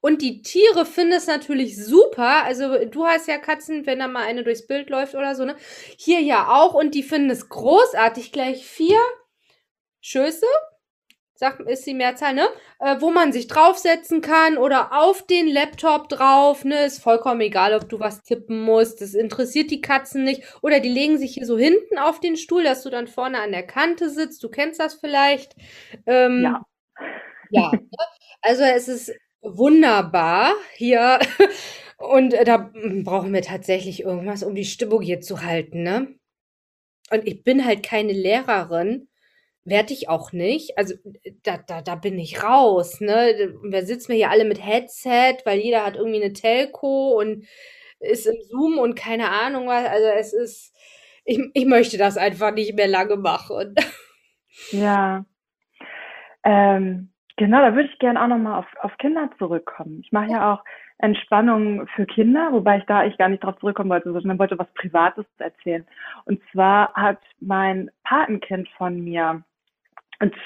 und 0.03 0.21
die 0.21 0.41
Tiere 0.41 0.85
finden 0.85 1.13
es 1.13 1.27
natürlich 1.27 1.77
super. 1.77 2.43
Also 2.43 2.83
du 2.83 3.05
hast 3.05 3.25
ja 3.29 3.37
Katzen, 3.37 3.85
wenn 3.85 3.99
da 3.99 4.09
mal 4.09 4.23
eine 4.25 4.43
durchs 4.43 4.67
Bild 4.67 4.89
läuft 4.89 5.15
oder 5.15 5.33
so, 5.33 5.45
ne? 5.45 5.55
Hier 5.97 6.19
ja 6.19 6.49
auch. 6.49 6.73
Und 6.73 6.93
die 6.93 7.03
finden 7.03 7.29
es 7.29 7.47
großartig. 7.47 8.33
Gleich 8.33 8.65
vier 8.65 8.99
Schöße, 10.01 10.45
sagt, 11.35 11.61
ist 11.69 11.87
die 11.87 11.93
Mehrzahl, 11.93 12.33
ne? 12.33 12.49
Äh, 12.79 12.97
wo 12.99 13.11
man 13.11 13.31
sich 13.31 13.47
draufsetzen 13.47 14.19
kann 14.19 14.57
oder 14.57 14.91
auf 14.91 15.25
den 15.25 15.47
Laptop 15.47 16.09
drauf, 16.09 16.65
ne? 16.65 16.83
Ist 16.83 17.01
vollkommen 17.01 17.39
egal, 17.39 17.73
ob 17.73 17.87
du 17.87 18.01
was 18.01 18.23
tippen 18.23 18.59
musst. 18.59 18.99
Das 18.99 19.13
interessiert 19.13 19.71
die 19.71 19.79
Katzen 19.79 20.25
nicht. 20.25 20.43
Oder 20.61 20.81
die 20.81 20.89
legen 20.89 21.17
sich 21.17 21.35
hier 21.35 21.45
so 21.45 21.57
hinten 21.57 21.97
auf 21.97 22.19
den 22.19 22.35
Stuhl, 22.35 22.65
dass 22.65 22.83
du 22.83 22.89
dann 22.89 23.07
vorne 23.07 23.39
an 23.39 23.53
der 23.53 23.65
Kante 23.65 24.09
sitzt. 24.09 24.43
Du 24.43 24.49
kennst 24.49 24.81
das 24.81 24.95
vielleicht. 24.95 25.55
Ähm, 26.05 26.43
ja. 26.43 26.61
Ja. 27.51 27.71
Ne? 27.71 27.87
Also 28.41 28.63
es 28.63 28.89
ist 28.89 29.13
wunderbar 29.43 30.53
hier. 30.75 31.19
Und 31.97 32.33
äh, 32.33 32.43
da 32.43 32.71
brauchen 33.03 33.33
wir 33.33 33.41
tatsächlich 33.41 34.01
irgendwas, 34.03 34.43
um 34.43 34.55
die 34.55 34.65
Stimmung 34.65 35.01
hier 35.01 35.21
zu 35.21 35.43
halten, 35.43 35.83
ne? 35.83 36.15
Und 37.11 37.27
ich 37.27 37.43
bin 37.43 37.65
halt 37.65 37.83
keine 37.83 38.13
Lehrerin, 38.13 39.07
werde 39.65 39.93
ich 39.93 40.09
auch 40.09 40.31
nicht. 40.33 40.77
Also 40.77 40.95
da, 41.43 41.57
da, 41.57 41.81
da 41.81 41.95
bin 41.95 42.19
ich 42.19 42.43
raus, 42.43 42.99
ne? 43.01 43.53
Wir 43.63 43.85
sitzen 43.85 44.13
hier 44.13 44.31
alle 44.31 44.45
mit 44.45 44.65
Headset, 44.65 45.37
weil 45.45 45.59
jeder 45.59 45.85
hat 45.85 45.95
irgendwie 45.95 46.23
eine 46.23 46.33
Telco 46.33 47.19
und 47.19 47.45
ist 47.99 48.27
im 48.27 48.35
Zoom 48.49 48.77
und 48.79 48.95
keine 48.95 49.29
Ahnung 49.31 49.67
was. 49.67 49.85
Also 49.87 50.07
es 50.07 50.33
ist, 50.33 50.73
ich, 51.25 51.39
ich 51.53 51.65
möchte 51.65 51.97
das 51.97 52.17
einfach 52.17 52.53
nicht 52.53 52.75
mehr 52.75 52.87
lange 52.87 53.17
machen. 53.17 53.75
Ja. 54.71 55.25
Ähm, 56.45 57.12
Genau, 57.37 57.59
da 57.59 57.75
würde 57.75 57.89
ich 57.91 57.99
gerne 57.99 58.21
auch 58.21 58.27
nochmal 58.27 58.59
auf, 58.59 58.67
auf 58.81 58.95
Kinder 58.97 59.29
zurückkommen. 59.39 60.01
Ich 60.03 60.11
mache 60.11 60.31
ja 60.31 60.53
auch 60.53 60.63
Entspannung 60.99 61.87
für 61.95 62.05
Kinder, 62.05 62.49
wobei 62.51 62.77
ich 62.77 62.85
da 62.85 63.05
ich 63.05 63.17
gar 63.17 63.27
nicht 63.27 63.43
drauf 63.43 63.57
zurückkommen 63.59 63.89
wollte, 63.89 64.11
sondern 64.11 64.37
wollte 64.37 64.59
was 64.59 64.71
Privates 64.75 65.25
erzählen. 65.39 65.85
Und 66.25 66.41
zwar 66.51 66.93
hat 66.93 67.19
mein 67.39 67.89
Patenkind 68.03 68.69
von 68.77 69.03
mir 69.03 69.43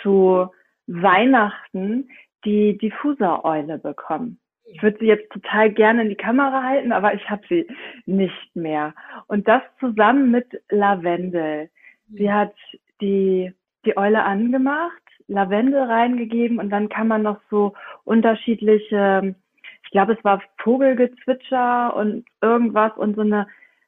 zu 0.02 0.48
Weihnachten 0.88 2.10
die 2.46 2.78
Diffuser-Eule 2.78 3.78
bekommen. 3.80 4.40
Ich 4.66 4.82
würde 4.82 4.98
sie 5.00 5.06
jetzt 5.06 5.32
total 5.32 5.72
gerne 5.72 6.04
in 6.04 6.10
die 6.10 6.16
Kamera 6.16 6.64
halten, 6.64 6.92
aber 6.92 7.14
ich 7.14 7.30
habe 7.30 7.44
sie 7.48 7.68
nicht 8.06 8.56
mehr. 8.56 8.94
Und 9.28 9.48
das 9.48 9.62
zusammen 9.80 10.32
mit 10.32 10.48
Lavendel. 10.70 11.70
Sie 12.10 12.32
hat 12.32 12.54
die, 13.02 13.54
die 13.86 13.98
Eule 13.98 14.24
angemacht 14.24 15.07
Lavendel 15.28 15.84
reingegeben 15.84 16.60
und 16.60 16.70
dann 16.70 16.90
kann 16.90 17.08
man 17.08 17.22
noch 17.22 17.40
so 17.50 17.74
unterschiedliche, 18.04 19.36
ich 19.84 19.92
glaube, 19.92 20.14
es 20.14 20.24
war 20.24 20.42
Vogelgezwitscher 20.60 21.96
und 21.96 22.26
irgendwas 22.42 22.96
und 22.98 23.16
so 23.16 23.22
eine 23.22 23.48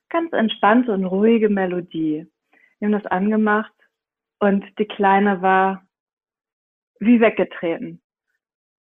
ganz 0.09 0.33
entspannte 0.33 0.91
und 0.91 1.05
ruhige 1.05 1.49
Melodie. 1.49 2.27
Wir 2.79 2.87
haben 2.87 3.01
das 3.01 3.05
angemacht 3.11 3.73
und 4.39 4.65
die 4.79 4.87
Kleine 4.87 5.41
war 5.41 5.83
wie 6.99 7.21
weggetreten. 7.21 8.01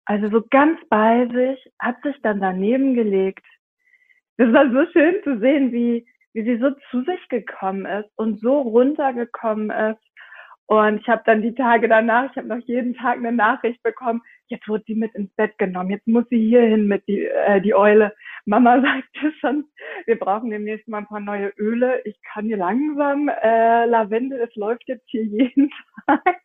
Also 0.07 0.29
so 0.29 0.45
ganz 0.51 0.79
bei 0.91 1.27
sich, 1.29 1.73
hat 1.79 2.03
sich 2.03 2.17
dann 2.23 2.41
daneben 2.41 2.95
gelegt. 2.95 3.45
Das 4.37 4.53
war 4.53 4.71
so 4.71 4.91
schön 4.93 5.23
zu 5.23 5.39
sehen, 5.39 5.73
wie, 5.73 6.07
wie 6.35 6.45
sie 6.45 6.59
so 6.59 6.71
zu 6.91 7.03
sich 7.05 7.29
gekommen 7.29 7.87
ist 7.87 8.11
und 8.17 8.41
so 8.41 8.61
runtergekommen 8.61 9.71
ist. 9.71 10.03
Und 10.67 11.01
ich 11.01 11.09
habe 11.09 11.23
dann 11.27 11.43
die 11.43 11.55
Tage 11.55 11.89
danach, 11.89 12.31
ich 12.31 12.37
habe 12.37 12.49
noch 12.49 12.67
jeden 12.67 12.95
Tag 12.95 13.19
eine 13.19 13.33
Nachricht 13.33 13.83
bekommen, 13.83 14.23
jetzt 14.47 14.67
wurde 14.67 14.85
sie 14.87 14.95
mit 14.95 15.15
ins 15.15 15.33
Bett 15.35 15.59
genommen, 15.59 15.91
jetzt 15.91 16.07
muss 16.07 16.25
sie 16.31 16.39
hier 16.39 16.63
hin 16.63 16.87
mit 16.87 17.07
die, 17.07 17.27
äh, 17.27 17.61
die 17.61 17.75
Eule. 17.75 18.15
Mama 18.47 18.81
sagte 18.83 19.33
schon, 19.41 19.65
wir 20.07 20.19
brauchen 20.19 20.51
demnächst 20.51 20.89
mal 20.89 20.99
ein 20.99 21.07
paar 21.07 21.21
neue 21.21 21.53
Öle. 21.59 22.01
Ich 22.05 22.19
kann 22.23 22.47
hier 22.47 22.57
langsam, 22.57 23.29
äh, 23.29 23.85
Lavendel, 23.87 24.41
es 24.41 24.55
läuft 24.55 24.89
jetzt 24.89 25.05
hier 25.09 25.25
jeden 25.25 25.71
Tag. 26.07 26.41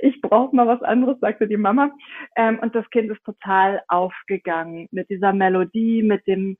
Ich 0.00 0.20
brauche 0.20 0.54
mal 0.54 0.66
was 0.66 0.82
anderes, 0.82 1.18
sagte 1.20 1.46
die 1.46 1.56
Mama. 1.56 1.92
Ähm, 2.36 2.58
und 2.60 2.74
das 2.74 2.88
Kind 2.90 3.10
ist 3.10 3.22
total 3.24 3.82
aufgegangen 3.88 4.88
mit 4.90 5.08
dieser 5.08 5.32
Melodie, 5.32 6.02
mit 6.02 6.26
dem, 6.26 6.56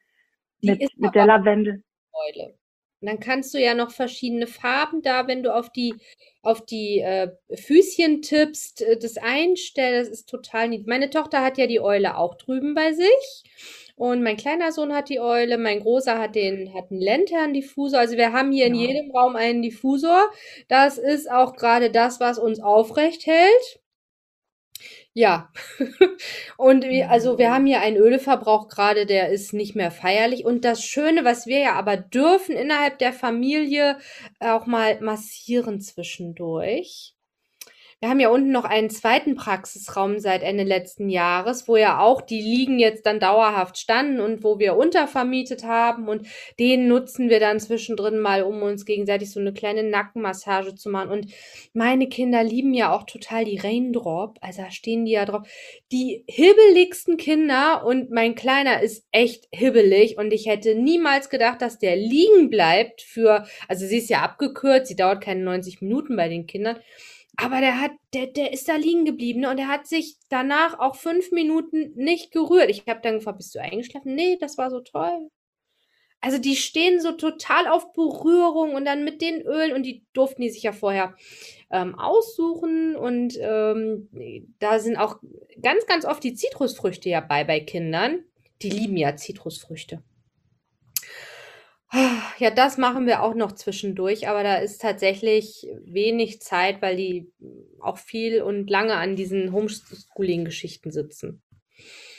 mit, 0.62 0.80
mit 0.96 1.14
der 1.14 1.26
Lavendel. 1.26 1.83
Eule. 2.12 2.60
Und 3.00 3.08
dann 3.08 3.20
kannst 3.20 3.54
du 3.54 3.58
ja 3.58 3.74
noch 3.74 3.90
verschiedene 3.90 4.46
Farben 4.46 5.00
da, 5.02 5.26
wenn 5.26 5.42
du 5.42 5.54
auf 5.54 5.70
die, 5.70 5.94
auf 6.42 6.64
die 6.64 7.00
äh, 7.00 7.30
Füßchen 7.54 8.20
tippst, 8.22 8.82
äh, 8.82 8.98
das 8.98 9.16
einstellen. 9.16 10.04
Das 10.04 10.08
ist 10.08 10.28
total 10.28 10.68
niedlich. 10.68 10.86
Meine 10.86 11.10
Tochter 11.10 11.42
hat 11.42 11.56
ja 11.56 11.66
die 11.66 11.80
Eule 11.80 12.16
auch 12.16 12.34
drüben 12.34 12.74
bei 12.74 12.92
sich. 12.92 13.44
Und 13.96 14.22
mein 14.22 14.38
kleiner 14.38 14.72
Sohn 14.72 14.94
hat 14.94 15.10
die 15.10 15.20
Eule, 15.20 15.58
mein 15.58 15.80
großer 15.80 16.18
hat 16.18 16.34
den, 16.34 16.72
hat 16.72 16.90
einen 16.90 17.02
Lantern-Diffusor. 17.02 17.98
Also 17.98 18.16
wir 18.16 18.32
haben 18.32 18.50
hier 18.50 18.66
in 18.66 18.74
jedem 18.74 19.10
Raum 19.10 19.36
einen 19.36 19.60
Diffusor. 19.60 20.30
Das 20.68 20.96
ist 20.96 21.30
auch 21.30 21.54
gerade 21.54 21.90
das, 21.90 22.18
was 22.20 22.38
uns 22.38 22.60
aufrecht 22.60 23.26
hält. 23.26 23.79
Ja. 25.12 25.53
Und 26.57 26.85
wir, 26.85 27.11
also 27.11 27.37
wir 27.38 27.53
haben 27.53 27.66
hier 27.66 27.81
einen 27.81 27.96
Ölverbrauch 27.96 28.68
gerade, 28.68 29.07
der 29.07 29.31
ist 29.31 29.53
nicht 29.53 29.75
mehr 29.75 29.90
feierlich. 29.90 30.44
Und 30.44 30.64
das 30.64 30.85
Schöne, 30.85 31.25
was 31.25 31.46
wir 31.46 31.59
ja 31.59 31.73
aber 31.75 31.96
dürfen 31.96 32.55
innerhalb 32.57 32.99
der 32.99 33.12
Familie 33.12 33.99
auch 34.38 34.66
mal 34.66 35.01
massieren 35.01 35.81
zwischendurch. 35.81 37.16
Wir 38.02 38.08
haben 38.08 38.20
ja 38.20 38.30
unten 38.30 38.50
noch 38.50 38.64
einen 38.64 38.88
zweiten 38.88 39.34
Praxisraum 39.34 40.20
seit 40.20 40.42
Ende 40.42 40.64
letzten 40.64 41.10
Jahres, 41.10 41.68
wo 41.68 41.76
ja 41.76 42.00
auch 42.00 42.22
die 42.22 42.40
Liegen 42.40 42.78
jetzt 42.78 43.04
dann 43.04 43.20
dauerhaft 43.20 43.76
standen 43.76 44.20
und 44.20 44.42
wo 44.42 44.58
wir 44.58 44.74
untervermietet 44.74 45.64
haben 45.64 46.08
und 46.08 46.26
den 46.58 46.88
nutzen 46.88 47.28
wir 47.28 47.40
dann 47.40 47.60
zwischendrin 47.60 48.18
mal, 48.18 48.42
um 48.44 48.62
uns 48.62 48.86
gegenseitig 48.86 49.30
so 49.30 49.38
eine 49.38 49.52
kleine 49.52 49.82
Nackenmassage 49.82 50.74
zu 50.76 50.88
machen. 50.88 51.10
Und 51.10 51.26
meine 51.74 52.08
Kinder 52.08 52.42
lieben 52.42 52.72
ja 52.72 52.90
auch 52.90 53.02
total 53.02 53.44
die 53.44 53.58
Raindrop, 53.58 54.38
also 54.40 54.62
da 54.62 54.70
stehen 54.70 55.04
die 55.04 55.12
ja 55.12 55.26
drauf. 55.26 55.46
Die 55.92 56.24
hibbeligsten 56.26 57.18
Kinder 57.18 57.84
und 57.84 58.10
mein 58.10 58.34
Kleiner 58.34 58.80
ist 58.80 59.04
echt 59.12 59.46
hibbelig 59.52 60.16
und 60.16 60.32
ich 60.32 60.46
hätte 60.46 60.74
niemals 60.74 61.28
gedacht, 61.28 61.60
dass 61.60 61.78
der 61.78 61.96
liegen 61.96 62.48
bleibt 62.48 63.02
für, 63.02 63.44
also 63.68 63.84
sie 63.84 63.98
ist 63.98 64.08
ja 64.08 64.22
abgekürzt, 64.22 64.86
sie 64.86 64.96
dauert 64.96 65.22
keine 65.22 65.42
90 65.42 65.82
Minuten 65.82 66.16
bei 66.16 66.30
den 66.30 66.46
Kindern. 66.46 66.78
Aber 67.36 67.60
der 67.60 67.80
hat, 67.80 67.92
der, 68.12 68.26
der 68.26 68.52
ist 68.52 68.68
da 68.68 68.76
liegen 68.76 69.04
geblieben 69.04 69.40
ne? 69.40 69.50
und 69.50 69.58
er 69.58 69.68
hat 69.68 69.86
sich 69.86 70.16
danach 70.28 70.78
auch 70.78 70.96
fünf 70.96 71.30
Minuten 71.32 71.92
nicht 71.94 72.32
gerührt. 72.32 72.70
Ich 72.70 72.84
habe 72.86 73.00
dann 73.02 73.14
gefragt, 73.14 73.38
bist 73.38 73.54
du 73.54 73.60
eingeschlafen? 73.60 74.14
Nee, 74.14 74.36
das 74.40 74.58
war 74.58 74.70
so 74.70 74.80
toll. 74.80 75.30
Also 76.22 76.38
die 76.38 76.54
stehen 76.54 77.00
so 77.00 77.12
total 77.12 77.66
auf 77.66 77.92
Berührung 77.94 78.74
und 78.74 78.84
dann 78.84 79.04
mit 79.04 79.22
den 79.22 79.40
Ölen 79.40 79.72
und 79.72 79.84
die 79.84 80.04
durften 80.12 80.42
die 80.42 80.50
sich 80.50 80.62
ja 80.62 80.72
vorher 80.72 81.14
ähm, 81.70 81.98
aussuchen 81.98 82.94
und 82.94 83.38
ähm, 83.40 84.10
da 84.58 84.80
sind 84.80 84.98
auch 84.98 85.16
ganz, 85.62 85.86
ganz 85.86 86.04
oft 86.04 86.22
die 86.22 86.34
Zitrusfrüchte 86.34 87.08
ja 87.08 87.20
bei 87.20 87.44
bei 87.44 87.60
Kindern. 87.60 88.24
Die 88.60 88.68
lieben 88.68 88.98
ja 88.98 89.16
Zitrusfrüchte. 89.16 90.02
Ja, 92.38 92.50
das 92.50 92.79
machen 92.79 93.07
wir 93.07 93.22
auch 93.22 93.35
noch 93.35 93.53
zwischendurch, 93.53 94.29
aber 94.29 94.44
da 94.44 94.57
ist 94.57 94.81
tatsächlich 94.81 95.66
wenig 95.85 96.40
Zeit, 96.40 96.81
weil 96.83 96.96
die 96.96 97.33
auch 97.81 97.98
viel 97.98 98.42
und 98.42 98.70
lange 98.70 98.94
an 98.94 99.16
diesen 99.16 99.53
Homeschooling-Geschichten 99.53 100.92
sitzen. 100.92 101.42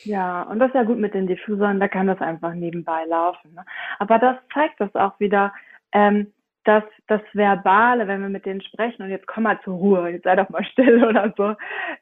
Ja, 0.04 0.44
und 0.44 0.60
das 0.60 0.70
ist 0.70 0.76
ja 0.76 0.84
gut 0.84 0.98
mit 0.98 1.14
den 1.14 1.28
Diffusern, 1.28 1.80
da 1.80 1.88
kann 1.88 2.08
das 2.08 2.20
einfach 2.20 2.54
nebenbei 2.54 3.06
laufen. 3.06 3.54
Ne? 3.54 3.64
Aber 4.00 4.20
das 4.20 4.38
zeigt 4.54 4.80
das 4.80 4.94
auch 4.96 5.20
wieder, 5.20 5.54
ähm, 5.94 6.34
dass 6.64 6.84
das 7.08 7.22
Verbale, 7.34 8.08
wenn 8.08 8.22
wir 8.22 8.30
mit 8.30 8.46
denen 8.46 8.62
sprechen 8.62 9.04
und 9.04 9.10
jetzt 9.10 9.28
komm 9.28 9.44
mal 9.44 9.60
zur 9.64 9.76
Ruhe, 9.76 10.10
jetzt 10.10 10.24
sei 10.24 10.36
doch 10.36 10.50
mal 10.50 10.66
still 10.66 11.04
oder 11.08 11.34
so, 11.38 11.56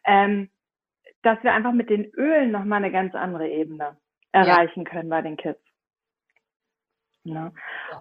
ähm, 0.05 0.49
dass 1.21 1.41
wir 1.43 1.53
einfach 1.53 1.73
mit 1.73 1.89
den 1.89 2.05
Ölen 2.13 2.51
nochmal 2.51 2.77
eine 2.77 2.91
ganz 2.91 3.13
andere 3.15 3.47
Ebene 3.47 3.97
erreichen 4.31 4.83
ja. 4.83 4.89
können 4.89 5.09
bei 5.09 5.21
den 5.21 5.37
Kids. 5.37 5.59
Ne? 7.29 7.51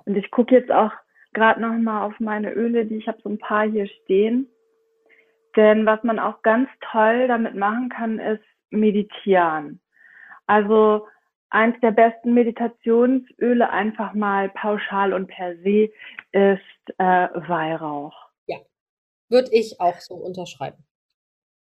Und 0.04 0.16
ich 0.16 0.30
gucke 0.30 0.54
jetzt 0.54 0.70
auch 0.70 0.92
gerade 1.32 1.60
noch 1.60 1.72
mal 1.74 2.04
auf 2.04 2.18
meine 2.20 2.52
Öle, 2.52 2.86
die 2.86 2.96
ich 2.96 3.08
habe 3.08 3.20
so 3.22 3.28
ein 3.28 3.38
paar 3.38 3.68
hier 3.68 3.86
stehen. 3.86 4.48
Denn 5.56 5.86
was 5.86 6.02
man 6.02 6.18
auch 6.18 6.42
ganz 6.42 6.68
toll 6.92 7.28
damit 7.28 7.54
machen 7.54 7.88
kann, 7.88 8.18
ist 8.18 8.42
meditieren. 8.70 9.80
Also 10.46 11.06
eins 11.50 11.78
der 11.80 11.92
besten 11.92 12.34
Meditationsöle 12.34 13.70
einfach 13.70 14.14
mal 14.14 14.50
pauschal 14.50 15.12
und 15.12 15.26
per 15.28 15.56
se 15.56 15.90
ist 16.32 16.98
äh, 16.98 17.28
Weihrauch. 17.48 18.14
Ja, 18.46 18.58
würde 19.28 19.48
ich 19.52 19.80
auch 19.80 19.96
so 20.00 20.14
unterschreiben 20.14 20.87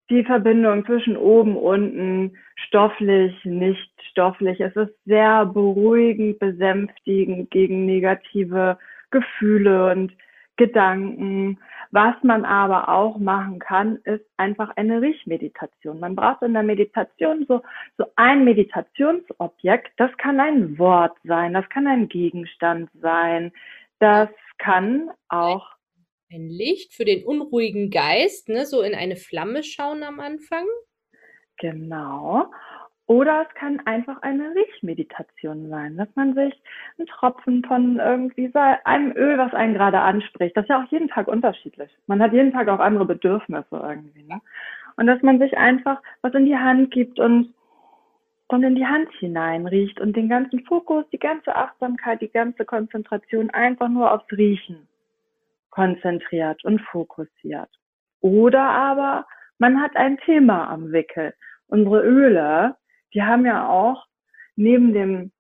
die 0.10 0.24
Verbindung 0.24 0.86
zwischen 0.86 1.18
oben, 1.18 1.56
unten, 1.58 2.38
stofflich, 2.56 3.34
nicht 3.44 3.92
stofflich. 4.12 4.60
Es 4.60 4.76
ist 4.76 4.94
sehr 5.06 5.46
beruhigend, 5.46 6.40
besänftigend 6.40 7.52
gegen 7.52 7.86
negative 7.86 8.78
Gefühle 9.12 9.92
und 9.92 10.14
Gedanken. 10.58 11.60
Was 11.92 12.16
man 12.24 12.44
aber 12.44 12.90
auch 12.90 13.18
machen 13.18 13.60
kann, 13.60 13.98
ist 14.04 14.26
einfach 14.38 14.72
eine 14.76 15.02
Riechmeditation. 15.02 16.00
Man 16.00 16.16
braucht 16.16 16.42
in 16.42 16.54
der 16.54 16.64
Meditation 16.64 17.46
so, 17.48 17.62
so 17.98 18.06
ein 18.16 18.44
Meditationsobjekt. 18.44 19.92
Das 19.98 20.12
kann 20.18 20.40
ein 20.40 20.78
Wort 20.80 21.16
sein, 21.24 21.54
das 21.54 21.68
kann 21.70 21.88
ein 21.88 22.10
Gegenstand 22.10 22.90
sein, 23.02 23.52
das 24.00 24.30
kann 24.58 25.10
auch 25.30 25.77
ein 26.32 26.50
Licht 26.50 26.94
für 26.94 27.06
den 27.06 27.26
unruhigen 27.26 27.90
Geist, 27.90 28.50
ne, 28.50 28.66
so 28.66 28.82
in 28.82 28.96
eine 28.96 29.16
Flamme 29.16 29.64
schauen 29.64 30.04
am 30.04 30.20
Anfang. 30.20 30.66
Genau. 31.58 32.52
Oder 33.08 33.46
es 33.48 33.56
kann 33.56 33.80
einfach 33.86 34.22
eine 34.22 34.54
Riechmeditation 34.54 35.70
sein, 35.70 35.96
dass 35.96 36.10
man 36.16 36.36
sich 36.36 36.54
einen 36.98 37.08
Tropfen 37.08 37.64
von 37.64 38.00
irgendwie 38.00 38.52
einem 38.54 39.16
Öl, 39.16 39.38
was 39.38 39.54
einen 39.54 39.76
gerade 39.76 40.00
anspricht. 40.00 40.58
Das 40.58 40.66
ist 40.66 40.70
ja 40.70 40.84
auch 40.84 40.92
jeden 40.92 41.08
Tag 41.08 41.30
unterschiedlich. 41.30 41.90
Man 42.08 42.22
hat 42.22 42.34
jeden 42.34 42.52
Tag 42.52 42.68
auch 42.68 42.80
andere 42.80 43.06
Bedürfnisse 43.06 43.82
irgendwie. 43.82 44.24
Ne? 44.24 44.42
Und 44.98 45.08
dass 45.08 45.22
man 45.22 45.40
sich 45.40 45.58
einfach 45.58 46.02
was 46.22 46.34
in 46.34 46.48
die 46.48 46.58
Hand 46.58 46.92
gibt 46.92 47.18
und 47.18 47.54
dann 48.50 48.64
in 48.64 48.76
die 48.76 48.86
Hand 48.86 49.10
hineinriecht 49.20 50.02
und 50.02 50.16
den 50.16 50.28
ganzen 50.28 50.66
Fokus, 50.66 51.06
die 51.12 51.20
ganze 51.20 51.56
Achtsamkeit, 51.56 52.22
die 52.22 52.30
ganze 52.30 52.66
Konzentration 52.66 53.50
einfach 53.52 53.88
nur 53.88 54.12
aufs 54.12 54.30
Riechen 54.34 54.88
konzentriert 55.78 56.66
und 56.66 56.82
fokussiert. 56.82 57.70
Oder 58.20 58.64
aber 58.64 59.28
man 59.60 59.80
hat 59.80 59.96
ein 59.96 60.18
Thema 60.26 60.68
am 60.72 60.92
Wickel. 60.92 61.36
Unsere 61.68 62.02
Öle, 62.02 62.76
die 63.14 63.22
haben 63.22 63.46
ja 63.46 63.70
auch 63.70 64.04
neben 64.56 64.92
dem 64.92 65.32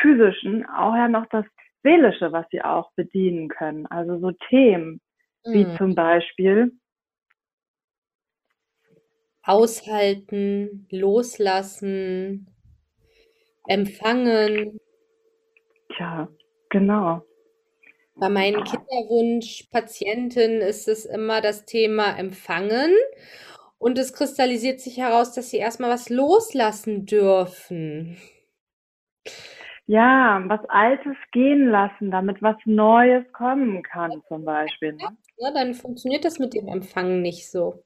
physischen 0.00 0.64
auch 0.64 0.96
ja 0.96 1.08
noch 1.08 1.26
das 1.26 1.44
seelische, 1.82 2.32
was 2.32 2.46
sie 2.50 2.62
auch 2.62 2.92
bedienen 2.94 3.48
können. 3.48 3.84
Also 3.86 4.18
so 4.18 4.32
Themen 4.48 5.02
wie 5.44 5.66
mhm. 5.66 5.76
zum 5.76 5.94
Beispiel 5.94 6.72
aushalten, 9.42 10.88
loslassen, 10.90 12.48
empfangen. 13.68 14.80
Tja, 15.94 16.26
genau. 16.70 17.22
Bei 18.18 18.30
meinen 18.30 18.64
Kinderwunschpatienten 18.64 20.62
ist 20.62 20.88
es 20.88 21.04
immer 21.04 21.42
das 21.42 21.66
Thema 21.66 22.18
Empfangen. 22.18 22.90
Und 23.78 23.98
es 23.98 24.14
kristallisiert 24.14 24.80
sich 24.80 24.96
heraus, 24.96 25.34
dass 25.34 25.50
sie 25.50 25.58
erstmal 25.58 25.90
was 25.90 26.08
loslassen 26.08 27.04
dürfen. 27.04 28.16
Ja, 29.84 30.42
was 30.46 30.60
Altes 30.70 31.16
gehen 31.30 31.68
lassen, 31.68 32.10
damit 32.10 32.40
was 32.40 32.56
Neues 32.64 33.30
kommen 33.32 33.82
kann, 33.82 34.22
zum 34.28 34.46
Beispiel. 34.46 34.94
Ne? 34.94 35.16
Ja, 35.36 35.52
dann 35.52 35.74
funktioniert 35.74 36.24
das 36.24 36.38
mit 36.38 36.54
dem 36.54 36.68
Empfangen 36.68 37.20
nicht 37.20 37.50
so. 37.50 37.84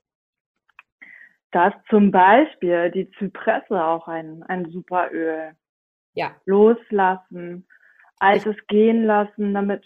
Da 1.50 1.68
ist 1.68 1.78
zum 1.90 2.12
Beispiel 2.12 2.92
die 2.92 3.10
Zypresse 3.18 3.84
auch 3.84 4.06
ein, 4.06 4.44
ein 4.44 4.70
super 4.70 5.10
Öl. 5.10 5.56
Ja. 6.14 6.36
Loslassen, 6.44 7.66
Altes 8.18 8.56
gehen 8.68 9.04
lassen, 9.04 9.54
damit 9.54 9.84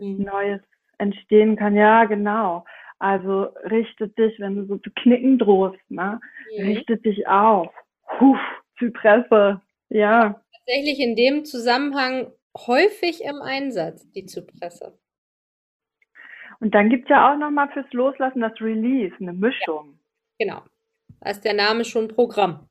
Neues 0.00 0.60
entstehen 0.98 1.56
kann. 1.56 1.76
Ja, 1.76 2.04
genau. 2.04 2.64
Also 2.98 3.44
richte 3.70 4.08
dich, 4.08 4.38
wenn 4.40 4.56
du 4.56 4.66
so 4.66 4.78
zu 4.78 4.90
knicken 4.90 5.38
drohst, 5.38 5.78
ne? 5.88 6.20
Mhm. 6.56 6.64
Richte 6.64 6.96
dich 6.96 7.26
auf. 7.28 7.72
Huf, 8.20 8.38
Zypresse. 8.78 9.60
Ja. 9.88 10.40
Tatsächlich 10.52 10.98
in 11.00 11.14
dem 11.16 11.44
Zusammenhang 11.44 12.32
häufig 12.56 13.22
im 13.24 13.40
Einsatz, 13.40 14.10
die 14.12 14.26
Zypresse. 14.26 14.98
Und 16.60 16.74
dann 16.74 16.90
gibt's 16.90 17.08
ja 17.08 17.32
auch 17.32 17.38
nochmal 17.38 17.68
fürs 17.70 17.90
Loslassen 17.92 18.40
das 18.40 18.60
Release, 18.60 19.14
eine 19.20 19.32
Mischung. 19.32 19.98
Genau. 20.38 20.62
Da 21.20 21.30
ist 21.30 21.44
der 21.44 21.54
Name 21.54 21.84
schon 21.84 22.08
Programm. 22.08 22.68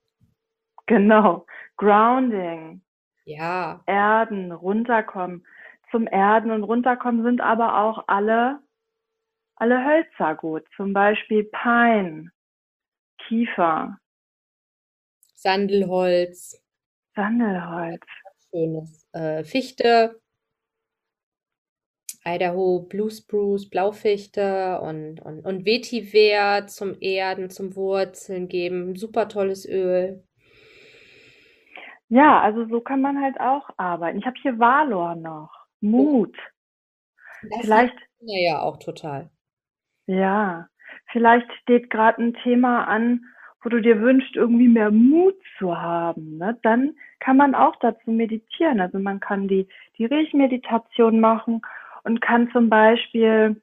Genau. 0.87 1.45
Grounding. 1.77 2.81
Ja. 3.25 3.81
Erden, 3.85 4.51
runterkommen. 4.51 5.45
Zum 5.91 6.07
Erden 6.07 6.51
und 6.51 6.63
runterkommen 6.63 7.23
sind 7.23 7.41
aber 7.41 7.79
auch 7.79 8.05
alle, 8.07 8.59
alle 9.55 9.83
Hölzer 9.85 10.35
gut. 10.35 10.63
Zum 10.75 10.93
Beispiel 10.93 11.45
Pine, 11.45 12.31
Kiefer, 13.27 13.97
Sandelholz, 15.35 16.61
Sandelholz. 17.15 18.05
schönes 18.51 19.07
äh, 19.13 19.43
Fichte, 19.43 20.19
Idaho 22.25 22.81
Blue 22.81 23.09
Spruce, 23.09 23.69
Blaufichte 23.69 24.81
und, 24.81 25.21
und, 25.21 25.45
und 25.45 25.65
Vetiver 25.65 26.67
zum 26.67 26.95
Erden, 26.99 27.49
zum 27.49 27.75
Wurzeln 27.75 28.47
geben. 28.49 28.95
Super 28.95 29.29
tolles 29.29 29.65
Öl. 29.67 30.23
Ja, 32.09 32.41
also 32.41 32.65
so 32.67 32.81
kann 32.81 33.01
man 33.01 33.21
halt 33.21 33.39
auch 33.39 33.69
arbeiten. 33.77 34.19
Ich 34.19 34.25
habe 34.25 34.37
hier 34.41 34.59
Valor 34.59 35.15
noch. 35.15 35.56
Mut. 35.81 36.35
Das 37.41 37.61
Vielleicht, 37.61 37.95
mir 38.19 38.41
ja 38.41 38.61
auch 38.61 38.77
total. 38.77 39.29
ja, 40.07 40.67
vielleicht 41.11 41.51
steht 41.61 41.89
gerade 41.89 42.21
ein 42.21 42.33
Thema 42.33 42.85
an, 42.85 43.25
wo 43.61 43.69
du 43.69 43.81
dir 43.81 43.99
wünschst, 44.01 44.35
irgendwie 44.35 44.67
mehr 44.67 44.91
Mut 44.91 45.35
zu 45.57 45.77
haben. 45.77 46.37
Ne? 46.37 46.57
Dann 46.63 46.95
kann 47.19 47.37
man 47.37 47.55
auch 47.55 47.75
dazu 47.77 48.11
meditieren. 48.11 48.79
Also 48.79 48.99
man 48.99 49.19
kann 49.19 49.47
die, 49.47 49.67
die 49.97 50.05
Riechmeditation 50.05 51.19
machen 51.19 51.61
und 52.03 52.21
kann 52.21 52.49
zum 52.51 52.69
Beispiel 52.69 53.61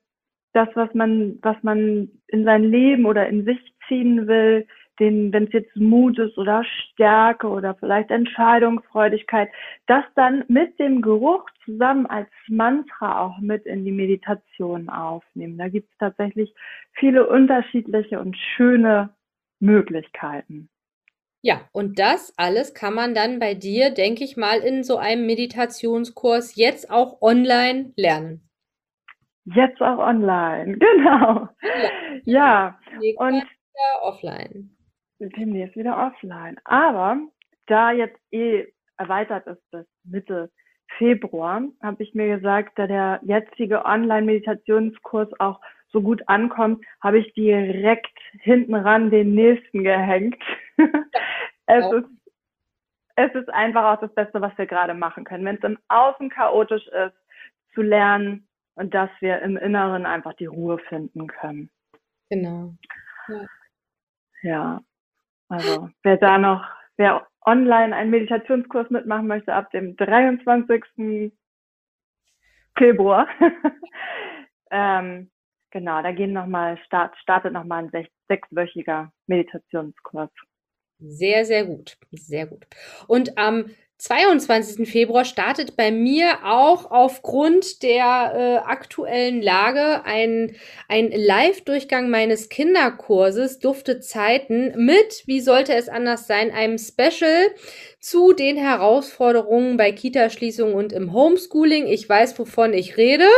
das, 0.52 0.68
was 0.74 0.92
man, 0.94 1.38
was 1.42 1.56
man 1.62 2.10
in 2.26 2.44
sein 2.44 2.64
Leben 2.64 3.06
oder 3.06 3.28
in 3.28 3.44
sich 3.44 3.58
ziehen 3.88 4.26
will, 4.26 4.66
den, 5.00 5.32
wenn 5.32 5.44
es 5.44 5.52
jetzt 5.52 5.76
Mut 5.76 6.18
ist 6.18 6.38
oder 6.38 6.64
Stärke 6.64 7.48
oder 7.48 7.74
vielleicht 7.74 8.10
Entscheidungsfreudigkeit, 8.10 9.50
das 9.86 10.04
dann 10.14 10.44
mit 10.48 10.78
dem 10.78 11.02
Geruch 11.02 11.44
zusammen 11.64 12.06
als 12.06 12.28
Mantra 12.48 13.20
auch 13.20 13.38
mit 13.38 13.66
in 13.66 13.84
die 13.84 13.92
Meditation 13.92 14.88
aufnehmen. 14.88 15.58
Da 15.58 15.68
gibt 15.68 15.90
es 15.90 15.98
tatsächlich 15.98 16.54
viele 16.92 17.26
unterschiedliche 17.28 18.20
und 18.20 18.36
schöne 18.36 19.10
Möglichkeiten. 19.60 20.68
Ja, 21.42 21.68
und 21.72 21.98
das 21.98 22.32
alles 22.38 22.72
kann 22.72 22.94
man 22.94 23.14
dann 23.14 23.38
bei 23.38 23.54
dir, 23.54 23.90
denke 23.90 24.24
ich 24.24 24.36
mal, 24.36 24.60
in 24.60 24.82
so 24.82 24.96
einem 24.96 25.26
Meditationskurs 25.26 26.56
jetzt 26.56 26.90
auch 26.90 27.20
online 27.20 27.92
lernen. 27.96 28.48
Jetzt 29.44 29.82
auch 29.82 29.98
online, 29.98 30.78
genau. 30.78 31.48
Ja, 32.24 32.78
Demnächst 32.92 33.20
und 33.20 33.44
offline. 34.02 34.73
Demnächst 35.18 35.76
wieder 35.76 35.96
offline. 35.96 36.58
Aber 36.64 37.18
da 37.66 37.92
jetzt 37.92 38.18
eh 38.30 38.66
erweitert 38.96 39.46
ist 39.46 39.70
bis 39.70 39.86
Mitte 40.04 40.50
Februar, 40.98 41.62
habe 41.82 42.02
ich 42.02 42.14
mir 42.14 42.36
gesagt, 42.36 42.78
da 42.78 42.86
der 42.86 43.20
jetzige 43.24 43.84
Online-Meditationskurs 43.84 45.28
auch 45.40 45.60
so 45.88 46.02
gut 46.02 46.22
ankommt, 46.28 46.84
habe 47.00 47.18
ich 47.18 47.32
direkt 47.34 48.18
hinten 48.40 48.74
ran 48.74 49.10
den 49.10 49.34
nächsten 49.34 49.84
gehängt. 49.84 50.42
es 51.66 51.84
Ja. 51.84 51.98
ist 51.98 52.08
es 53.16 53.32
ist 53.34 53.48
einfach 53.50 53.84
auch 53.84 54.00
das 54.00 54.12
Beste, 54.14 54.40
was 54.40 54.56
wir 54.58 54.66
gerade 54.66 54.92
machen 54.92 55.24
können. 55.24 55.44
Wenn 55.44 55.56
es 55.56 55.62
im 55.62 55.78
Außen 55.88 56.30
chaotisch 56.30 56.86
ist, 56.88 57.14
zu 57.72 57.82
lernen 57.82 58.48
und 58.74 58.92
dass 58.92 59.10
wir 59.20 59.40
im 59.42 59.56
Inneren 59.56 60.04
einfach 60.04 60.34
die 60.34 60.46
Ruhe 60.46 60.78
finden 60.78 61.28
können. 61.28 61.70
Genau. 62.30 62.74
Ja, 64.42 64.80
also 65.48 65.90
wer 66.02 66.16
da 66.16 66.38
noch, 66.38 66.64
wer 66.96 67.26
online 67.44 67.94
einen 67.94 68.10
Meditationskurs 68.10 68.90
mitmachen 68.90 69.26
möchte, 69.26 69.52
ab 69.52 69.70
dem 69.70 69.96
23. 69.96 71.32
Februar, 72.76 73.28
ähm, 74.70 75.30
genau, 75.70 76.02
da 76.02 76.12
gehen 76.12 76.32
noch 76.32 76.46
mal, 76.46 76.78
start, 76.78 77.16
startet 77.18 77.52
nochmal 77.52 77.84
ein 77.84 77.90
sech, 77.90 78.08
sechswöchiger 78.28 79.12
Meditationskurs. 79.26 80.30
Sehr, 80.98 81.44
sehr 81.44 81.66
gut. 81.66 81.96
Sehr 82.12 82.46
gut. 82.46 82.66
Und 83.06 83.36
am 83.36 83.66
22. 83.98 84.88
Februar 84.88 85.24
startet 85.24 85.76
bei 85.76 85.90
mir 85.90 86.38
auch 86.44 86.90
aufgrund 86.90 87.82
der 87.82 88.32
äh, 88.64 88.68
aktuellen 88.68 89.40
Lage 89.40 90.04
ein, 90.04 90.56
ein 90.88 91.10
Live-Durchgang 91.10 92.10
meines 92.10 92.48
Kinderkurses 92.48 93.60
Dufte 93.60 94.00
Zeiten 94.00 94.72
mit, 94.84 95.22
wie 95.26 95.40
sollte 95.40 95.74
es 95.74 95.88
anders 95.88 96.26
sein, 96.26 96.50
einem 96.50 96.76
Special 96.76 97.46
zu 98.00 98.32
den 98.32 98.56
Herausforderungen 98.56 99.76
bei 99.76 99.92
Kitaschließungen 99.92 100.74
und 100.74 100.92
im 100.92 101.12
Homeschooling. 101.12 101.86
Ich 101.86 102.08
weiß, 102.08 102.38
wovon 102.38 102.74
ich 102.74 102.96
rede. 102.96 103.28